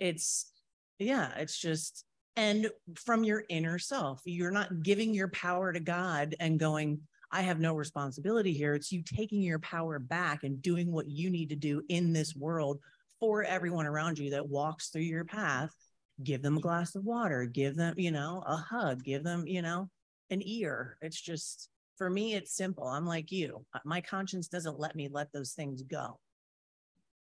it's, 0.00 0.50
yeah, 0.98 1.32
it's 1.36 1.58
just, 1.58 2.04
and 2.36 2.70
from 2.94 3.24
your 3.24 3.44
inner 3.48 3.78
self, 3.78 4.22
you're 4.24 4.50
not 4.50 4.82
giving 4.82 5.14
your 5.14 5.28
power 5.28 5.72
to 5.72 5.80
God 5.80 6.34
and 6.40 6.58
going, 6.58 7.00
I 7.30 7.42
have 7.42 7.60
no 7.60 7.74
responsibility 7.74 8.52
here. 8.52 8.74
It's 8.74 8.92
you 8.92 9.02
taking 9.02 9.42
your 9.42 9.58
power 9.58 9.98
back 9.98 10.44
and 10.44 10.62
doing 10.62 10.92
what 10.92 11.08
you 11.08 11.30
need 11.30 11.48
to 11.50 11.56
do 11.56 11.82
in 11.88 12.12
this 12.12 12.34
world 12.36 12.78
for 13.18 13.42
everyone 13.42 13.86
around 13.86 14.18
you 14.18 14.30
that 14.30 14.48
walks 14.48 14.88
through 14.88 15.02
your 15.02 15.24
path 15.24 15.74
give 16.22 16.42
them 16.42 16.56
a 16.56 16.60
glass 16.60 16.94
of 16.94 17.04
water, 17.04 17.44
give 17.44 17.76
them, 17.76 17.94
you 17.96 18.10
know, 18.10 18.42
a 18.46 18.56
hug, 18.56 19.02
give 19.02 19.22
them, 19.22 19.46
you 19.46 19.62
know, 19.62 19.88
an 20.30 20.40
ear. 20.44 20.96
It's 21.02 21.20
just, 21.20 21.68
for 21.98 22.08
me, 22.08 22.34
it's 22.34 22.56
simple. 22.56 22.86
I'm 22.86 23.06
like 23.06 23.30
you. 23.30 23.64
Uh, 23.74 23.80
My 23.84 24.00
conscience 24.00 24.48
doesn't 24.48 24.78
let 24.78 24.96
me 24.96 25.08
let 25.10 25.32
those 25.32 25.52
things 25.52 25.82
go. 25.82 26.18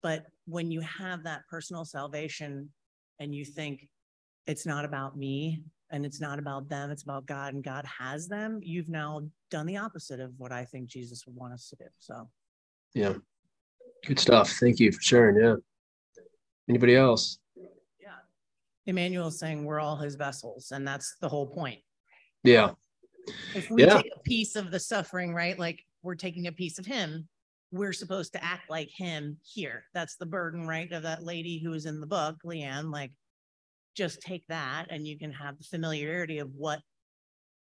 But 0.02 0.26
when 0.46 0.70
you 0.70 0.80
have 0.80 1.24
that 1.24 1.42
personal 1.48 1.84
salvation 1.84 2.70
and 3.18 3.34
you 3.34 3.44
think 3.44 3.88
it's 4.46 4.66
not 4.66 4.84
about 4.84 5.16
me 5.16 5.62
and 5.90 6.04
it's 6.04 6.20
not 6.20 6.38
about 6.38 6.68
them, 6.68 6.90
it's 6.90 7.02
about 7.02 7.26
God 7.26 7.54
and 7.54 7.62
God 7.62 7.84
has 7.84 8.28
them, 8.28 8.60
you've 8.62 8.88
now 8.88 9.22
done 9.50 9.66
the 9.66 9.76
opposite 9.76 10.20
of 10.20 10.32
what 10.38 10.52
I 10.52 10.64
think 10.64 10.88
Jesus 10.88 11.26
would 11.26 11.36
want 11.36 11.52
us 11.52 11.68
to 11.70 11.76
do. 11.76 11.84
So 11.98 12.28
Yeah. 12.94 13.14
Good 14.06 14.18
stuff. 14.18 14.50
Thank 14.50 14.80
you 14.80 14.92
for 14.92 15.00
sharing. 15.00 15.42
Yeah. 15.42 15.56
Anybody 16.68 16.94
else? 16.96 17.38
yeah. 18.00 18.16
Emmanuel's 18.86 19.38
saying 19.38 19.64
we're 19.64 19.80
all 19.80 19.96
his 19.96 20.14
vessels, 20.14 20.72
and 20.72 20.86
that's 20.86 21.16
the 21.20 21.28
whole 21.28 21.46
point. 21.46 21.80
Yeah. 22.42 22.72
If 23.54 23.70
we 23.70 23.82
Yeah. 23.82 24.02
take 24.02 24.12
a 24.14 24.20
piece 24.20 24.56
of 24.56 24.70
the 24.70 24.80
suffering, 24.80 25.34
right? 25.34 25.58
Like 25.58 25.82
we're 26.02 26.14
taking 26.14 26.46
a 26.46 26.52
piece 26.52 26.78
of 26.78 26.84
him, 26.86 27.28
we're 27.70 27.92
supposed 27.94 28.32
to 28.34 28.44
act 28.44 28.68
like 28.70 28.90
him 28.90 29.38
here. 29.42 29.84
That's 29.94 30.16
the 30.16 30.26
burden, 30.26 30.66
right? 30.66 30.90
Of 30.92 31.02
that 31.04 31.22
lady 31.24 31.58
who 31.58 31.70
was 31.70 31.86
in 31.86 32.00
the 32.00 32.06
book, 32.06 32.36
Leanne. 32.44 32.92
Like, 32.92 33.12
just 33.94 34.20
take 34.20 34.44
that 34.48 34.86
and 34.90 35.06
you 35.06 35.18
can 35.18 35.32
have 35.32 35.58
the 35.58 35.64
familiarity 35.64 36.38
of 36.38 36.50
what 36.54 36.80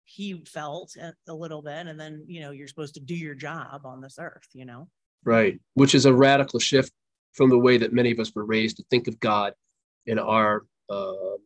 he 0.05 0.43
felt 0.47 0.97
a, 0.97 1.13
a 1.29 1.35
little 1.35 1.63
bit. 1.63 1.87
And 1.87 1.99
then, 1.99 2.25
you 2.27 2.41
know, 2.41 2.51
you're 2.51 2.69
supposed 2.69 2.95
to 2.95 3.01
do 3.01 3.15
your 3.15 3.35
job 3.35 3.83
on 3.85 4.01
this 4.01 4.17
earth, 4.19 4.49
you 4.53 4.65
know? 4.65 4.89
Right. 5.25 5.59
Which 5.75 5.95
is 5.95 6.07
a 6.07 6.15
radical 6.15 6.61
shift 6.61 6.93
from 7.33 7.51
the 7.51 7.59
way 7.59 7.79
that 7.79 7.93
many 7.93 8.11
of 8.11 8.19
us 8.19 8.35
were 8.35 8.45
raised 8.45 8.79
to 8.79 8.85
think 8.91 9.09
of 9.09 9.21
God 9.21 9.53
in 10.07 10.19
our 10.19 10.65
uh, 10.89 11.37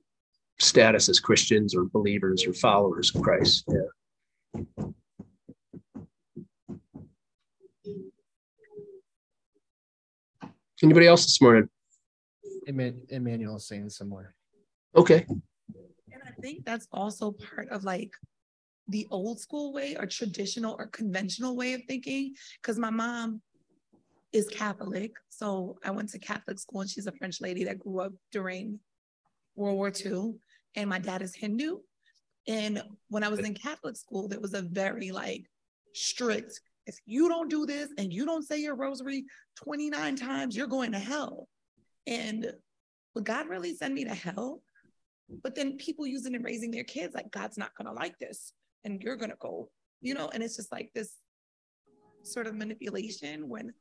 status 0.61 1.09
as 1.09 1.19
Christians 1.21 1.75
or 1.75 1.85
believers 1.85 2.47
or 2.47 2.53
followers 2.53 3.15
of 3.15 3.23
Christ. 3.23 3.65
Yeah. 3.69 4.85
Anybody 10.83 11.07
else 11.07 11.25
this 11.25 11.41
morning? 11.41 11.69
Eman- 12.69 13.09
Emmanuel 13.09 13.59
saying 13.59 13.91
somewhere. 13.91 14.35
Okay. 14.95 15.27
And 15.29 16.23
I 16.27 16.31
think 16.41 16.65
that's 16.65 16.87
also 16.93 17.33
part 17.33 17.69
of 17.71 17.85
like 17.85 18.13
the 18.89 19.07
old 19.11 19.41
school 19.41 19.73
way 19.73 19.97
or 19.97 20.07
traditional 20.07 20.77
or 20.79 20.87
conventional 20.89 21.57
way 21.57 21.75
of 21.75 21.83
thinking. 21.89 22.35
Cause 22.63 22.79
my 22.79 22.91
mom 22.91 23.41
is 24.33 24.49
Catholic. 24.49 25.13
So 25.29 25.79
I 25.85 25.91
went 25.91 26.11
to 26.11 26.19
Catholic 26.19 26.59
school 26.59 26.81
and 26.81 26.91
she's 26.91 27.07
a 27.07 27.13
French 27.13 27.41
lady 27.41 27.65
that 27.65 27.79
grew 27.79 28.01
up 28.01 28.13
during 28.33 28.81
World 29.55 29.77
War 29.77 29.93
II. 29.95 30.35
And 30.77 30.89
my 30.89 30.99
dad 30.99 31.23
is 31.23 31.35
Hindu. 31.35 31.79
And 32.49 32.83
when 33.09 33.23
I 33.23 33.29
was 33.29 33.41
in 33.41 33.55
Catholic 33.55 33.97
school, 33.97 34.29
there 34.29 34.41
was 34.41 34.55
a 34.55 34.63
very 34.63 35.13
like 35.13 35.47
strict, 35.95 36.61
if 36.87 36.99
you 37.07 37.29
don't 37.29 37.51
do 37.51 37.67
this 37.67 37.91
and 37.99 38.13
you 38.13 38.27
don't 38.27 38.47
say 38.47 38.59
your 38.59 38.75
rosary 38.75 39.25
29 39.57 40.17
times, 40.17 40.57
you're 40.57 40.67
going 40.67 40.93
to 40.93 40.99
hell. 40.99 41.49
And 42.07 42.53
would 43.15 43.25
God 43.25 43.49
really 43.49 43.75
send 43.77 43.95
me 43.95 44.05
to 44.05 44.15
hell? 44.15 44.63
But 45.43 45.55
then 45.55 45.77
people 45.77 46.07
using 46.07 46.35
and 46.35 46.45
raising 46.45 46.71
their 46.71 46.85
kids 46.85 47.15
like 47.15 47.31
God's 47.31 47.59
not 47.59 47.75
gonna 47.77 47.93
like 47.93 48.19
this, 48.19 48.53
and 48.85 49.03
you're 49.03 49.17
gonna 49.17 49.35
go, 49.41 49.71
you 50.01 50.15
know, 50.15 50.29
and 50.33 50.43
it's 50.43 50.57
just 50.57 50.73
like 50.73 50.91
this 50.95 51.17
sort 52.23 52.47
of 52.47 52.55
manipulation 52.55 53.49
when 53.49 53.73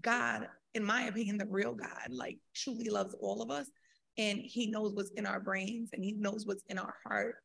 God, 0.00 0.48
in 0.74 0.84
my 0.84 1.02
opinion, 1.04 1.38
the 1.38 1.46
real 1.46 1.74
God, 1.74 2.08
like 2.10 2.38
truly 2.54 2.88
loves 2.88 3.14
all 3.20 3.42
of 3.42 3.50
us, 3.50 3.70
and 4.18 4.38
He 4.38 4.70
knows 4.70 4.94
what's 4.94 5.10
in 5.10 5.26
our 5.26 5.40
brains 5.40 5.90
and 5.92 6.04
He 6.04 6.12
knows 6.12 6.46
what's 6.46 6.64
in 6.68 6.78
our 6.78 6.94
heart. 7.06 7.36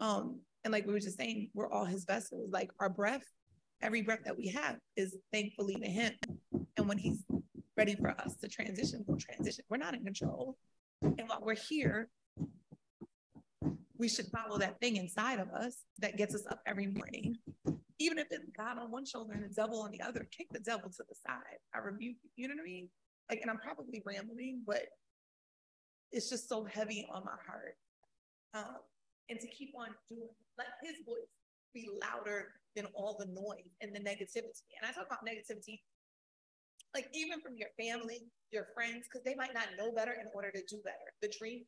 Um, 0.00 0.40
and 0.64 0.72
like 0.72 0.86
we 0.86 0.92
were 0.92 1.00
just 1.00 1.18
saying, 1.18 1.50
we're 1.54 1.70
all 1.70 1.84
His 1.84 2.04
vessels. 2.04 2.50
Like 2.52 2.70
our 2.80 2.88
breath, 2.88 3.24
every 3.82 4.02
breath 4.02 4.20
that 4.24 4.36
we 4.36 4.48
have 4.48 4.76
is 4.96 5.16
thankfully 5.32 5.76
to 5.76 5.86
Him. 5.86 6.12
And 6.76 6.88
when 6.88 6.98
He's 6.98 7.22
ready 7.76 7.94
for 7.96 8.10
us 8.10 8.36
to 8.36 8.48
transition, 8.48 9.04
we'll 9.06 9.18
transition. 9.18 9.64
We're 9.68 9.76
not 9.78 9.94
in 9.94 10.04
control. 10.04 10.56
And 11.02 11.22
while 11.26 11.42
we're 11.42 11.54
here, 11.54 12.08
we 14.04 14.08
should 14.10 14.26
follow 14.26 14.58
that 14.58 14.78
thing 14.80 14.96
inside 14.96 15.38
of 15.38 15.48
us 15.48 15.78
that 15.98 16.18
gets 16.18 16.34
us 16.34 16.44
up 16.50 16.60
every 16.66 16.88
morning. 16.88 17.38
Even 17.98 18.18
if 18.18 18.26
it's 18.30 18.44
God 18.54 18.76
on 18.76 18.90
one 18.90 19.06
shoulder 19.06 19.32
and 19.32 19.42
the 19.42 19.54
devil 19.54 19.80
on 19.80 19.92
the 19.92 20.02
other, 20.02 20.28
kick 20.30 20.46
the 20.52 20.60
devil 20.60 20.90
to 20.90 21.04
the 21.08 21.14
side. 21.26 21.56
I 21.74 21.78
rebuke 21.78 22.16
you. 22.22 22.30
You 22.36 22.48
know 22.48 22.54
what 22.56 22.60
I 22.60 22.70
mean? 22.70 22.90
Like, 23.30 23.40
and 23.40 23.50
I'm 23.50 23.56
probably 23.56 24.02
rambling, 24.04 24.60
but 24.66 24.82
it's 26.12 26.28
just 26.28 26.50
so 26.50 26.64
heavy 26.64 27.06
on 27.10 27.24
my 27.24 27.38
heart. 27.46 27.76
Um, 28.52 28.76
and 29.30 29.40
to 29.40 29.46
keep 29.46 29.72
on 29.74 29.88
doing, 30.06 30.28
let 30.58 30.66
his 30.82 30.96
voice 31.06 31.24
be 31.72 31.88
louder 32.02 32.48
than 32.76 32.84
all 32.92 33.16
the 33.18 33.32
noise 33.32 33.72
and 33.80 33.96
the 33.96 34.00
negativity. 34.00 34.68
And 34.76 34.84
I 34.84 34.92
talk 34.92 35.06
about 35.06 35.24
negativity, 35.24 35.80
like 36.94 37.08
even 37.14 37.40
from 37.40 37.56
your 37.56 37.70
family, 37.80 38.28
your 38.50 38.66
friends, 38.74 39.06
because 39.08 39.24
they 39.24 39.34
might 39.34 39.54
not 39.54 39.68
know 39.78 39.92
better 39.92 40.12
in 40.12 40.26
order 40.34 40.50
to 40.50 40.60
do 40.68 40.82
better. 40.84 41.08
The 41.22 41.32
dream 41.38 41.62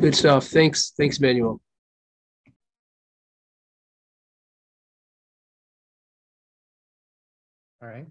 Good 0.00 0.14
stuff. 0.14 0.46
Thanks. 0.46 0.92
Thanks, 0.96 1.20
Manuel. 1.20 1.60
All 7.82 7.88
right. 7.88 8.06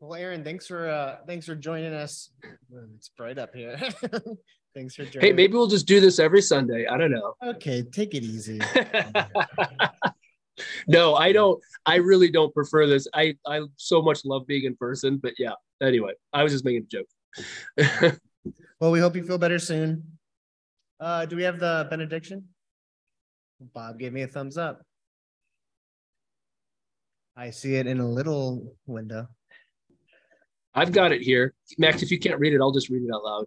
Well, 0.00 0.14
Aaron, 0.14 0.44
thanks 0.44 0.66
for 0.66 0.88
uh 0.88 1.16
thanks 1.26 1.46
for 1.46 1.54
joining 1.54 1.92
us. 1.92 2.30
It's 2.96 3.08
bright 3.08 3.38
up 3.38 3.54
here. 3.54 3.76
thanks 4.74 4.94
for 4.94 5.04
joining. 5.04 5.20
Hey, 5.28 5.32
maybe 5.32 5.54
we'll 5.54 5.66
just 5.66 5.86
do 5.86 6.00
this 6.00 6.18
every 6.18 6.42
Sunday. 6.42 6.86
I 6.86 6.96
don't 6.96 7.10
know. 7.10 7.34
Okay, 7.42 7.82
take 7.82 8.14
it 8.14 8.22
easy. 8.22 8.60
no, 10.86 11.14
I 11.14 11.32
don't. 11.32 11.60
I 11.86 11.96
really 11.96 12.30
don't 12.30 12.54
prefer 12.54 12.86
this. 12.86 13.08
I 13.14 13.34
I 13.46 13.62
so 13.76 14.00
much 14.02 14.24
love 14.24 14.46
being 14.46 14.64
in 14.64 14.76
person, 14.76 15.16
but 15.16 15.32
yeah. 15.38 15.54
Anyway, 15.82 16.12
I 16.32 16.42
was 16.42 16.52
just 16.52 16.64
making 16.64 16.82
a 16.82 16.86
joke. 16.86 17.08
well, 18.80 18.90
we 18.90 19.00
hope 19.00 19.16
you 19.16 19.24
feel 19.24 19.38
better 19.38 19.58
soon. 19.58 20.18
Uh, 20.98 21.26
do 21.26 21.36
we 21.36 21.42
have 21.42 21.58
the 21.58 21.86
benediction? 21.90 22.44
Bob 23.74 23.98
gave 23.98 24.12
me 24.12 24.22
a 24.22 24.26
thumbs 24.26 24.56
up. 24.58 24.82
I 27.36 27.50
see 27.50 27.74
it 27.76 27.86
in 27.86 28.00
a 28.00 28.08
little 28.08 28.74
window. 28.86 29.28
I've 30.74 30.92
got 30.92 31.12
it 31.12 31.22
here. 31.22 31.54
Max, 31.78 32.02
if 32.02 32.10
you 32.10 32.18
can't 32.18 32.38
read 32.38 32.54
it, 32.54 32.60
I'll 32.60 32.72
just 32.72 32.88
read 32.88 33.02
it 33.02 33.10
out 33.14 33.24
loud. 33.24 33.46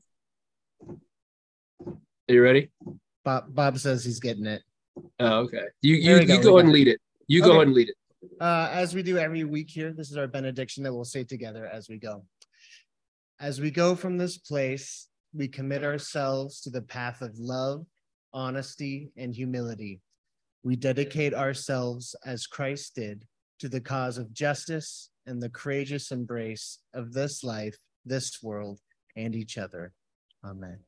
Are 2.29 2.33
you 2.33 2.41
ready? 2.43 2.69
Bob 3.23 3.53
Bob 3.53 3.77
says 3.79 4.03
he's 4.05 4.19
getting 4.19 4.45
it. 4.45 4.61
Oh, 5.19 5.39
okay. 5.39 5.65
You 5.81 5.95
you, 5.95 6.25
go, 6.25 6.33
you 6.33 6.41
go 6.43 6.57
ahead 6.57 6.65
and 6.65 6.73
lead 6.73 6.87
it. 6.87 6.99
You 7.27 7.41
go 7.41 7.49
Okay. 7.49 7.55
ahead 7.57 7.67
and 7.67 7.75
lead 7.75 7.89
it. 7.89 7.95
Uh, 8.39 8.69
as 8.71 8.93
we 8.93 9.01
do 9.03 9.17
every 9.17 9.43
week 9.43 9.69
here, 9.69 9.91
this 9.93 10.11
is 10.11 10.17
our 10.17 10.27
benediction 10.27 10.83
that 10.83 10.93
we'll 10.93 11.05
say 11.05 11.23
together 11.23 11.65
as 11.67 11.89
we 11.89 11.97
go. 11.97 12.23
As 13.41 13.61
we 13.61 13.71
go 13.71 13.95
from 13.95 14.17
this 14.17 14.37
place, 14.37 15.07
we 15.33 15.47
commit 15.47 15.81
ourselves 15.81 16.59
to 16.61 16.69
the 16.69 16.81
path 16.81 17.21
of 17.21 17.39
love, 17.39 17.85
honesty, 18.33 19.11
and 19.15 19.33
humility. 19.33 20.01
We 20.63 20.75
dedicate 20.75 21.33
ourselves, 21.33 22.15
as 22.25 22.47
Christ 22.47 22.95
did, 22.95 23.23
to 23.59 23.69
the 23.69 23.79
cause 23.79 24.17
of 24.17 24.33
justice 24.33 25.09
and 25.25 25.41
the 25.41 25.49
courageous 25.49 26.11
embrace 26.11 26.79
of 26.93 27.13
this 27.13 27.41
life, 27.41 27.77
this 28.05 28.43
world, 28.43 28.81
and 29.15 29.33
each 29.33 29.57
other. 29.57 29.93
Amen. 30.43 30.79